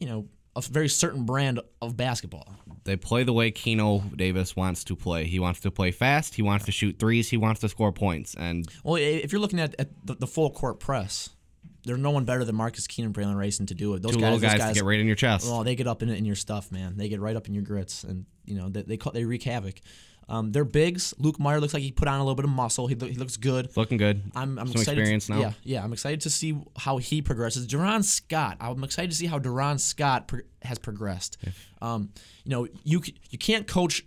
you 0.00 0.06
know, 0.08 0.26
a 0.56 0.62
very 0.62 0.88
certain 0.88 1.24
brand 1.24 1.60
of 1.80 1.96
basketball. 1.96 2.56
They 2.84 2.96
play 2.96 3.22
the 3.22 3.32
way 3.32 3.50
Keno 3.50 4.00
Davis 4.16 4.56
wants 4.56 4.82
to 4.84 4.96
play. 4.96 5.26
He 5.26 5.38
wants 5.38 5.60
to 5.60 5.70
play 5.70 5.92
fast. 5.92 6.34
He 6.34 6.42
wants 6.42 6.64
to 6.64 6.72
shoot 6.72 6.98
threes. 6.98 7.30
He 7.30 7.36
wants 7.36 7.60
to 7.60 7.68
score 7.68 7.92
points. 7.92 8.34
And 8.34 8.66
Well, 8.82 8.96
if 8.96 9.30
you're 9.30 9.40
looking 9.40 9.60
at, 9.60 9.76
at 9.78 9.90
the, 10.04 10.14
the 10.14 10.26
full 10.26 10.50
court 10.50 10.80
press, 10.80 11.30
there's 11.84 11.98
no 11.98 12.10
one 12.10 12.24
better 12.24 12.44
than 12.44 12.56
Marcus 12.56 12.86
Keene 12.86 13.04
and 13.04 13.14
Braylon 13.14 13.36
Rayson 13.36 13.66
to 13.66 13.74
do 13.74 13.94
it. 13.94 14.02
Those 14.02 14.12
two 14.12 14.20
guys, 14.20 14.32
little 14.32 14.48
guys, 14.48 14.58
guys 14.58 14.74
get 14.74 14.84
right 14.84 14.98
in 14.98 15.06
your 15.06 15.16
chest. 15.16 15.46
Well, 15.46 15.62
they 15.62 15.76
get 15.76 15.86
up 15.86 16.02
in, 16.02 16.08
in 16.08 16.24
your 16.24 16.36
stuff, 16.36 16.72
man. 16.72 16.96
They 16.96 17.08
get 17.08 17.20
right 17.20 17.36
up 17.36 17.46
in 17.46 17.54
your 17.54 17.62
grits, 17.62 18.04
and 18.04 18.26
you 18.44 18.54
know 18.56 18.68
they 18.68 18.82
they, 18.82 18.96
call, 18.96 19.12
they 19.12 19.24
wreak 19.24 19.42
havoc. 19.44 19.76
Um, 20.30 20.52
they're 20.52 20.64
bigs. 20.64 21.12
Luke 21.18 21.40
Meyer 21.40 21.60
looks 21.60 21.74
like 21.74 21.82
he 21.82 21.90
put 21.92 22.06
on 22.08 22.20
a 22.20 22.22
little 22.22 22.36
bit 22.36 22.44
of 22.44 22.50
muscle. 22.52 22.86
He, 22.86 22.94
lo- 22.94 23.08
he 23.08 23.14
looks 23.16 23.36
good. 23.36 23.76
Looking 23.76 23.98
good. 23.98 24.22
I'm, 24.34 24.58
I'm 24.58 24.68
Some 24.68 24.76
excited. 24.80 24.98
experience 25.00 25.26
to, 25.26 25.32
now. 25.32 25.40
Yeah, 25.40 25.52
yeah. 25.64 25.84
I'm 25.84 25.92
excited 25.92 26.20
to 26.22 26.30
see 26.30 26.56
how 26.76 26.98
he 26.98 27.20
progresses. 27.20 27.66
Duran 27.66 28.02
Scott. 28.04 28.56
I'm 28.60 28.84
excited 28.84 29.10
to 29.10 29.16
see 29.16 29.26
how 29.26 29.38
Duran 29.40 29.78
Scott 29.78 30.28
pro- 30.28 30.40
has 30.62 30.78
progressed. 30.78 31.36
Um, 31.82 32.10
you 32.44 32.50
know, 32.50 32.68
you 32.84 33.02
c- 33.02 33.16
you 33.30 33.38
can't 33.38 33.66
coach 33.66 34.04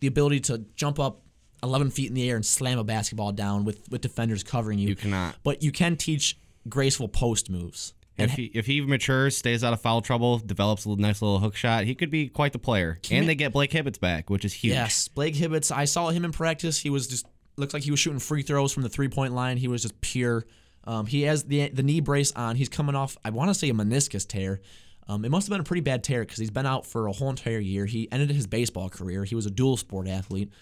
the 0.00 0.06
ability 0.06 0.40
to 0.40 0.64
jump 0.74 0.98
up 0.98 1.20
11 1.62 1.90
feet 1.90 2.08
in 2.08 2.14
the 2.14 2.28
air 2.30 2.36
and 2.36 2.46
slam 2.46 2.78
a 2.78 2.84
basketball 2.84 3.32
down 3.32 3.64
with 3.64 3.88
with 3.90 4.00
defenders 4.00 4.42
covering 4.42 4.78
you. 4.78 4.88
You 4.88 4.96
cannot. 4.96 5.36
But 5.42 5.62
you 5.62 5.70
can 5.72 5.96
teach 5.96 6.38
graceful 6.68 7.08
post 7.08 7.50
moves. 7.50 7.92
If 8.18 8.32
he 8.32 8.44
if 8.54 8.66
he 8.66 8.80
matures, 8.80 9.36
stays 9.36 9.62
out 9.62 9.72
of 9.72 9.80
foul 9.80 10.02
trouble, 10.02 10.38
develops 10.38 10.86
a 10.86 10.96
nice 10.96 11.22
little 11.22 11.38
hook 11.38 11.54
shot, 11.54 11.84
he 11.84 11.94
could 11.94 12.10
be 12.10 12.28
quite 12.28 12.52
the 12.52 12.58
player. 12.58 12.98
you 13.08 13.16
and 13.16 13.28
they 13.28 13.34
get 13.34 13.52
Blake 13.52 13.70
Hibbitts 13.70 14.00
back, 14.00 14.28
which 14.28 14.44
is 14.44 14.52
huge. 14.52 14.74
Yes, 14.74 15.08
Blake 15.08 15.34
Hibbitts. 15.34 15.70
I 15.74 15.84
saw 15.84 16.08
him 16.10 16.24
in 16.24 16.32
practice. 16.32 16.78
He 16.78 16.90
was 16.90 17.06
just 17.06 17.26
looks 17.56 17.74
like 17.74 17.82
he 17.82 17.90
was 17.90 18.00
shooting 18.00 18.18
free 18.18 18.42
throws 18.42 18.72
from 18.72 18.82
the 18.82 18.88
three 18.88 19.08
point 19.08 19.34
line. 19.34 19.56
He 19.56 19.68
was 19.68 19.82
just 19.82 20.00
pure. 20.00 20.44
Um, 20.84 21.06
he 21.06 21.22
has 21.22 21.44
the 21.44 21.68
the 21.68 21.82
knee 21.82 22.00
brace 22.00 22.32
on. 22.32 22.56
He's 22.56 22.68
coming 22.68 22.94
off. 22.94 23.16
I 23.24 23.30
want 23.30 23.50
to 23.50 23.54
say 23.54 23.68
a 23.68 23.72
meniscus 23.72 24.26
tear. 24.26 24.60
Um, 25.06 25.24
it 25.24 25.30
must 25.30 25.46
have 25.46 25.52
been 25.52 25.60
a 25.60 25.64
pretty 25.64 25.80
bad 25.80 26.04
tear 26.04 26.20
because 26.20 26.38
he's 26.38 26.50
been 26.50 26.66
out 26.66 26.84
for 26.84 27.06
a 27.06 27.12
whole 27.12 27.30
entire 27.30 27.58
year. 27.58 27.86
He 27.86 28.10
ended 28.12 28.30
his 28.30 28.46
baseball 28.46 28.90
career. 28.90 29.24
He 29.24 29.34
was 29.34 29.46
a 29.46 29.50
dual 29.50 29.76
sport 29.78 30.06
athlete. 30.06 30.52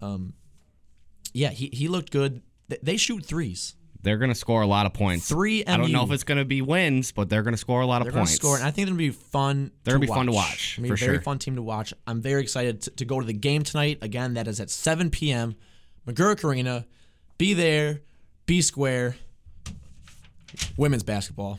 Um, 0.00 0.34
yeah, 1.32 1.50
he, 1.50 1.70
he 1.72 1.88
looked 1.88 2.12
good. 2.12 2.42
They 2.82 2.96
shoot 2.96 3.24
threes. 3.24 3.74
They're 4.02 4.18
gonna 4.18 4.34
score 4.34 4.62
a 4.62 4.66
lot 4.66 4.86
of 4.86 4.92
points. 4.92 5.28
Three 5.28 5.64
I 5.66 5.76
don't 5.76 5.90
know 5.92 6.04
if 6.04 6.10
it's 6.12 6.24
gonna 6.24 6.44
be 6.44 6.62
wins, 6.62 7.12
but 7.12 7.28
they're 7.28 7.42
gonna 7.42 7.56
score 7.56 7.80
a 7.80 7.86
lot 7.86 8.00
They're 8.02 8.08
of 8.10 8.14
going 8.14 8.26
to 8.26 8.30
points. 8.30 8.34
score, 8.40 8.56
and 8.56 8.64
I 8.64 8.70
think 8.70 8.86
they're 8.86 8.96
going 8.96 9.10
to 9.10 9.18
be 9.18 9.24
fun. 9.30 9.72
They're 9.84 9.94
gonna 9.94 10.00
be 10.02 10.06
fun 10.06 10.26
to 10.26 10.32
watch. 10.32 10.48
watch, 10.48 10.72
It'll 10.74 10.82
be 10.82 10.88
for 10.88 10.94
a 10.94 10.98
very 10.98 11.16
sure. 11.16 11.22
fun 11.22 11.38
team 11.38 11.56
to 11.56 11.62
watch. 11.62 11.92
I'm 12.06 12.20
very 12.22 12.42
excited 12.42 12.82
to, 12.82 12.90
to 12.90 13.04
go 13.04 13.20
to 13.20 13.26
the 13.26 13.32
game 13.32 13.62
tonight. 13.62 13.98
Again, 14.02 14.34
that 14.34 14.46
is 14.48 14.60
at 14.60 14.70
7 14.70 15.10
p.m. 15.10 15.56
McGuirk 16.06 16.44
Arena. 16.44 16.86
Be 17.38 17.52
there, 17.54 18.00
be 18.46 18.62
square. 18.62 19.16
Women's 20.76 21.02
basketball. 21.02 21.58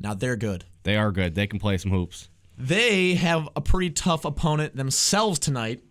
Now 0.00 0.14
they're 0.14 0.36
good. 0.36 0.64
They 0.84 0.96
are 0.96 1.10
good. 1.12 1.34
They 1.34 1.46
can 1.46 1.58
play 1.58 1.76
some 1.78 1.90
hoops. 1.90 2.28
They 2.56 3.14
have 3.14 3.48
a 3.56 3.60
pretty 3.60 3.90
tough 3.90 4.24
opponent 4.24 4.76
themselves 4.76 5.38
tonight 5.38 5.82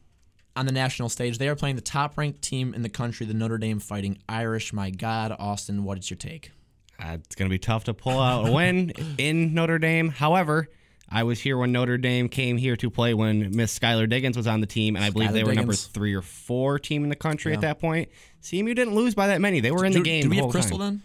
on 0.56 0.66
the 0.66 0.72
national 0.72 1.10
stage. 1.10 1.38
They 1.38 1.48
are 1.50 1.56
playing 1.56 1.76
the 1.76 1.82
top 1.82 2.18
ranked 2.18 2.42
team 2.42 2.74
in 2.74 2.82
the 2.82 2.90
country, 2.90 3.26
the 3.26 3.34
Notre 3.34 3.58
Dame 3.58 3.80
Fighting 3.80 4.20
Irish. 4.30 4.74
My 4.74 4.90
God, 4.90 5.36
Austin, 5.40 5.84
what 5.84 5.98
is 5.98 6.10
your 6.10 6.18
take? 6.18 6.52
Uh, 7.00 7.18
it's 7.24 7.36
going 7.36 7.50
to 7.50 7.54
be 7.54 7.60
tough 7.60 7.86
to 7.86 7.94
pull 7.94 8.20
out 8.20 8.48
a 8.48 8.52
win 8.52 8.92
in 9.18 9.54
Notre 9.54 9.80
Dame. 9.80 10.10
However, 10.10 10.70
I 11.10 11.24
was 11.24 11.40
here 11.40 11.58
when 11.58 11.72
Notre 11.72 11.98
Dame 11.98 12.30
came 12.30 12.58
here 12.58 12.76
to 12.78 12.90
play 12.90 13.14
when 13.14 13.56
Miss 13.56 13.78
Skylar 13.78 14.08
Diggins 14.08 14.38
was 14.38 14.48
on 14.48 14.62
the 14.62 14.68
team, 14.68 14.96
and 14.96 15.04
I 15.04 15.10
believe 15.10 15.30
Skylar 15.30 15.34
they 15.34 15.44
were 15.44 15.54
number 15.56 15.74
three 15.74 16.14
or 16.14 16.22
four 16.22 16.80
team 16.80 17.04
in 17.04 17.10
the 17.10 17.16
country 17.16 17.54
at 17.54 17.62
that 17.62 17.80
point. 17.80 18.10
CMU 18.42 18.76
didn't 18.76 18.96
lose 18.96 19.16
by 19.16 19.28
that 19.28 19.42
many. 19.42 19.60
They 19.60 19.72
were 19.72 19.86
in 19.86 19.94
the 19.94 20.02
game. 20.02 20.24
do 20.24 20.30
we 20.30 20.38
have 20.38 20.50
Crystal 20.50 20.78
time. 20.78 20.88
then? 20.88 21.02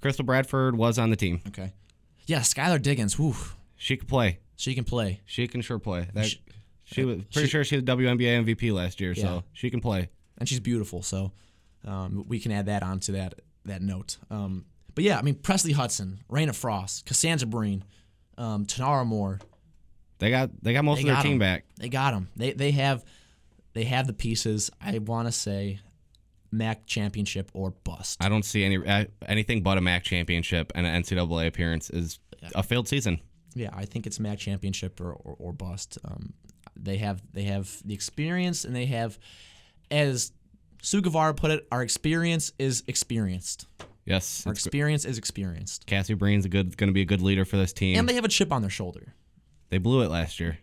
Crystal 0.00 0.24
Bradford 0.24 0.76
was 0.76 0.98
on 0.98 1.10
the 1.10 1.16
team. 1.16 1.40
Okay. 1.48 1.72
Yeah, 2.26 2.40
Skylar 2.40 2.80
Diggins. 2.80 3.18
Whew. 3.18 3.34
She 3.76 3.96
could 3.96 4.08
play. 4.08 4.38
She 4.56 4.74
can 4.74 4.84
play. 4.84 5.20
She 5.26 5.46
can 5.48 5.60
sure 5.60 5.78
play. 5.78 6.08
That, 6.14 6.26
She- 6.26 6.40
she, 6.92 7.04
was 7.04 7.18
pretty 7.32 7.48
sure 7.48 7.64
she 7.64 7.76
was 7.76 7.84
WNBA 7.84 8.44
MVP 8.44 8.72
last 8.72 9.00
year, 9.00 9.12
Yeah. 9.12 9.22
so 9.22 9.44
she 9.52 9.70
can 9.70 9.80
play. 9.80 10.08
and 10.38 10.48
she's 10.48 10.60
beautiful. 10.60 11.02
So 11.02 11.32
um, 11.84 12.24
we 12.28 12.38
can 12.40 12.52
add 12.52 12.66
that 12.66 12.82
on 12.82 13.00
to 13.00 13.12
that 13.12 13.34
that 13.64 13.82
note. 13.82 14.18
Um, 14.30 14.64
but 14.94 15.04
yeah, 15.04 15.18
I 15.18 15.22
mean 15.22 15.34
Presley 15.36 15.72
Hudson, 15.72 16.20
Reyna 16.28 16.52
Frost, 16.52 17.06
Cassandra 17.06 17.46
Breen, 17.48 17.84
um, 18.38 18.66
Tinara 18.66 19.06
Moore. 19.06 19.40
They 20.18 20.30
got 20.30 20.50
they 20.62 20.72
got 20.72 20.84
most 20.84 20.96
They 20.96 21.02
of 21.02 21.06
their 21.06 21.14
got 21.16 21.22
team 21.22 21.32
'em. 21.34 21.38
back. 21.38 21.64
They 21.78 21.88
got 21.88 22.12
them. 22.12 22.28
They 22.36 22.52
they 22.52 22.70
have 22.72 23.04
they 23.72 23.84
have 23.84 24.06
the 24.06 24.12
pieces. 24.12 24.70
I 24.80 24.98
want 24.98 25.26
to 25.28 25.32
say 25.32 25.80
MAC 26.50 26.86
championship 26.86 27.50
or 27.54 27.70
bust. 27.70 28.22
I 28.22 28.28
don't 28.28 28.44
see 28.44 28.62
any 28.64 28.76
uh, 28.76 29.06
anything 29.26 29.62
but 29.62 29.78
a 29.78 29.80
MAC 29.80 30.04
championship 30.04 30.70
and 30.74 30.86
an 30.86 31.02
NCAA 31.02 31.46
appearance 31.46 31.88
is 31.90 32.18
a 32.54 32.62
failed 32.62 32.86
season. 32.88 33.20
yeah, 33.54 33.70
I 33.72 33.84
think 33.84 34.06
it's 34.06 34.20
MAC 34.20 34.38
championship 34.38 35.00
or 35.00 35.12
or, 35.12 35.34
or 35.38 35.52
bust. 35.52 35.98
Um, 36.04 36.34
they 36.76 36.98
have 36.98 37.22
they 37.32 37.42
have 37.44 37.70
the 37.84 37.94
experience 37.94 38.64
and 38.64 38.74
they 38.74 38.86
have, 38.86 39.18
as 39.90 40.32
Sue 40.82 41.00
Guevara 41.00 41.34
put 41.34 41.50
it, 41.50 41.66
our 41.70 41.82
experience 41.82 42.52
is 42.58 42.82
experienced. 42.86 43.66
Yes, 44.04 44.44
Our 44.46 44.52
experience 44.52 45.04
is 45.04 45.16
experienced. 45.16 45.86
Cassie 45.86 46.14
Breen's 46.14 46.44
a 46.44 46.48
good 46.48 46.76
going 46.76 46.88
to 46.88 46.94
be 46.94 47.02
a 47.02 47.04
good 47.06 47.22
leader 47.22 47.44
for 47.44 47.56
this 47.56 47.72
team. 47.72 47.96
And 47.96 48.08
they 48.08 48.14
have 48.14 48.24
a 48.24 48.28
chip 48.28 48.52
on 48.52 48.60
their 48.60 48.70
shoulder. 48.70 49.14
They 49.70 49.78
blew 49.78 50.02
it 50.02 50.10
last 50.10 50.40
year. 50.40 50.58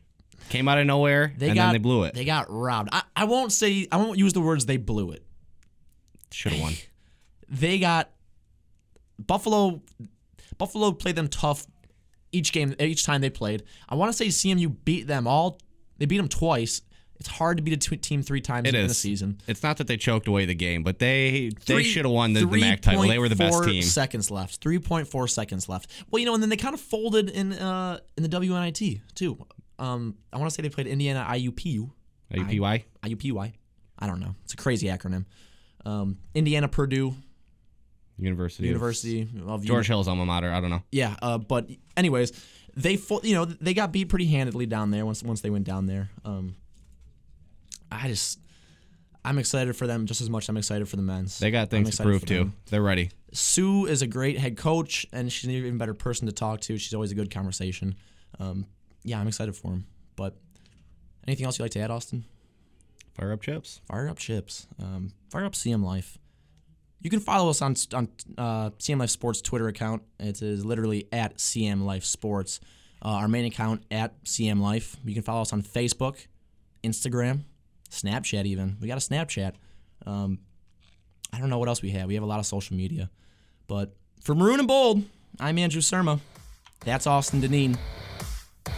Came 0.50 0.68
out 0.68 0.78
of 0.78 0.86
nowhere 0.86 1.34
They 1.38 1.48
and 1.48 1.56
got 1.56 1.66
then 1.68 1.74
they 1.74 1.80
blew 1.80 2.04
it. 2.04 2.14
They 2.14 2.26
got 2.26 2.48
robbed. 2.50 2.90
I, 2.92 3.04
I 3.16 3.24
won't 3.26 3.52
say 3.52 3.88
I 3.92 3.98
won't 3.98 4.18
use 4.20 4.34
the 4.34 4.42
words 4.42 4.66
they 4.66 4.78
blew 4.78 5.12
it. 5.12 5.24
Should 6.32 6.54
have 6.54 6.62
won. 6.62 6.74
They 7.52 7.80
got 7.80 8.12
Buffalo. 9.18 9.82
Buffalo 10.60 10.92
played 10.92 11.16
them 11.16 11.28
tough 11.28 11.66
each 12.32 12.52
game, 12.52 12.76
each 12.80 13.04
time 13.04 13.22
they 13.22 13.32
played. 13.32 13.64
I 13.88 13.96
want 13.96 14.12
to 14.12 14.18
say 14.18 14.28
CMU 14.28 14.76
beat 14.86 15.08
them 15.08 15.26
all. 15.26 15.58
They 16.00 16.06
beat 16.06 16.18
them 16.18 16.28
twice. 16.30 16.82
It's 17.20 17.28
hard 17.28 17.58
to 17.58 17.64
beat 17.64 17.74
a 17.74 17.78
t- 17.78 17.98
team 17.98 18.24
three 18.24 18.40
times 18.40 18.70
It 18.70 18.76
in 18.76 18.86
a 18.86 18.94
season. 18.94 19.42
It's 19.46 19.62
not 19.62 19.78
that 19.78 19.88
they 19.88 19.98
choked 19.98 20.28
away 20.28 20.46
the 20.46 20.56
game, 20.56 20.84
but 20.84 21.00
they 21.00 21.52
they 21.66 21.84
should 21.84 22.06
have 22.06 22.14
won 22.14 22.32
the, 22.32 22.46
the 22.46 22.58
MAC 22.62 22.80
title. 22.82 23.04
They 23.04 23.20
were 23.20 23.28
the 23.28 23.36
best 23.36 23.58
3.4 23.58 23.66
team. 23.66 23.82
Seconds 23.84 24.32
left. 24.32 24.62
Three 24.62 24.80
point 24.80 25.08
four 25.08 25.28
seconds 25.28 25.68
left. 25.68 25.92
Well, 26.10 26.22
you 26.22 26.26
know, 26.26 26.34
and 26.34 26.42
then 26.42 26.50
they 26.50 26.56
kind 26.56 26.74
of 26.74 26.80
folded 26.80 27.30
in 27.30 27.52
uh 27.54 28.00
in 28.16 28.24
the 28.24 28.30
WNIT 28.30 29.02
too. 29.16 29.38
Um, 29.78 30.16
I 30.32 30.38
want 30.38 30.50
to 30.50 30.56
say 30.56 30.62
they 30.62 30.70
played 30.70 30.88
Indiana 30.88 31.26
IUPU. 31.30 31.90
AUPY. 32.34 32.84
IUPUI. 33.04 33.54
I 33.98 34.08
don't 34.08 34.20
know. 34.20 34.36
It's 34.46 34.54
a 34.54 34.58
crazy 34.58 34.88
acronym. 34.88 35.26
Um, 35.86 36.18
Indiana 36.34 36.68
Purdue 36.68 37.16
University. 38.18 38.66
of- 38.68 38.70
University 38.70 39.28
of 39.48 39.64
George 39.64 39.88
Hill's 39.88 40.08
alma 40.08 40.26
mater. 40.26 40.52
I 40.52 40.62
don't 40.62 40.70
know. 40.70 40.84
Yeah, 40.92 41.16
uh, 41.22 41.38
but 41.38 41.70
anyways, 41.98 42.32
they 42.82 42.98
you 43.24 43.36
know 43.36 43.46
they 43.46 43.74
got 43.74 43.92
beat 43.92 44.06
pretty 44.06 44.28
handedly 44.28 44.66
down 44.66 44.92
there 44.92 45.06
once 45.06 45.22
once 45.24 45.42
they 45.42 45.50
went 45.50 45.66
down 45.66 45.86
there. 45.86 46.10
Um, 46.24 46.56
I 47.92 48.08
just 48.08 48.40
I'm 49.24 49.38
excited 49.38 49.76
for 49.76 49.86
them 49.86 50.06
just 50.06 50.22
as 50.22 50.30
much 50.30 50.46
as 50.46 50.50
I'm 50.50 50.58
excited 50.58 50.88
for 50.88 50.96
the 50.96 51.02
men's. 51.02 51.40
They 51.40 51.52
got 51.52 51.70
things 51.70 51.98
to 51.98 52.04
prove 52.04 52.26
too. 52.26 52.52
They're 52.70 52.82
ready. 52.82 53.12
Sue 53.34 53.86
is 53.86 54.02
a 54.02 54.08
great 54.08 54.40
head 54.40 54.58
coach, 54.58 55.06
and 55.12 55.32
she's 55.32 55.46
an 55.46 55.52
even 55.52 55.78
better 55.78 55.94
person 55.94 56.26
to 56.28 56.34
talk 56.34 56.62
to. 56.62 56.78
She's 56.78 56.94
always 56.94 57.12
a 57.12 57.16
good 57.16 57.30
conversation. 57.30 57.96
Um, 58.40 58.66
yeah, 59.04 59.20
I'm 59.20 59.28
excited 59.28 59.56
for 59.56 59.72
them. 59.72 59.86
But 60.16 60.36
anything 61.28 61.46
else 61.46 61.60
you'd 61.60 61.66
like 61.66 61.72
to 61.72 61.80
add, 61.80 61.92
Austin? 61.92 62.26
Fire 63.14 63.32
up 63.34 63.42
chips. 63.42 63.82
Fire 63.88 64.08
up 64.08 64.18
chips. 64.18 64.68
Um, 64.82 65.12
fire 65.30 65.46
up 65.46 65.54
CM 65.54 65.84
Life. 65.84 66.18
You 67.02 67.10
can 67.10 67.20
follow 67.20 67.50
us 67.50 67.62
on 67.62 67.76
on 67.94 68.10
uh, 68.38 68.70
CM 68.72 69.00
Life 69.00 69.10
Sports 69.10 69.42
Twitter 69.42 69.68
account. 69.68 70.04
It 70.20 70.42
is 70.42 70.66
literally 70.66 71.08
at 71.12 71.38
CM 71.38 71.84
Life 71.84 72.04
Sports. 72.04 72.60
Uh, 73.02 73.10
our 73.10 73.30
main 73.30 73.46
account 73.46 73.84
at 73.90 74.22
CM 74.26 74.60
Life. 74.60 74.98
You 75.06 75.14
can 75.14 75.24
follow 75.24 75.42
us 75.42 75.54
on 75.54 75.62
Facebook, 75.62 76.28
Instagram, 76.84 77.42
Snapchat. 77.90 78.46
Even 78.46 78.78
we 78.82 78.88
got 78.88 78.98
a 78.98 79.02
Snapchat. 79.02 79.54
Um, 80.06 80.40
I 81.32 81.40
don't 81.40 81.50
know 81.50 81.60
what 81.60 81.70
else 81.70 81.82
we 81.82 81.92
have. 81.92 82.08
We 82.08 82.16
have 82.16 82.24
a 82.24 82.28
lot 82.28 82.40
of 82.40 82.46
social 82.46 82.76
media. 82.76 83.10
But 83.68 83.96
for 84.22 84.36
Maroon 84.36 84.60
and 84.60 84.68
Bold, 84.68 85.04
I'm 85.40 85.58
Andrew 85.58 85.82
Surma. 85.82 86.20
That's 86.82 87.08
Austin 87.08 87.42
Deneen. 87.42 87.78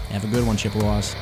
Have 0.09 0.23
a 0.23 0.27
good 0.27 0.45
one, 0.45 0.57
Chippewas. 0.57 1.15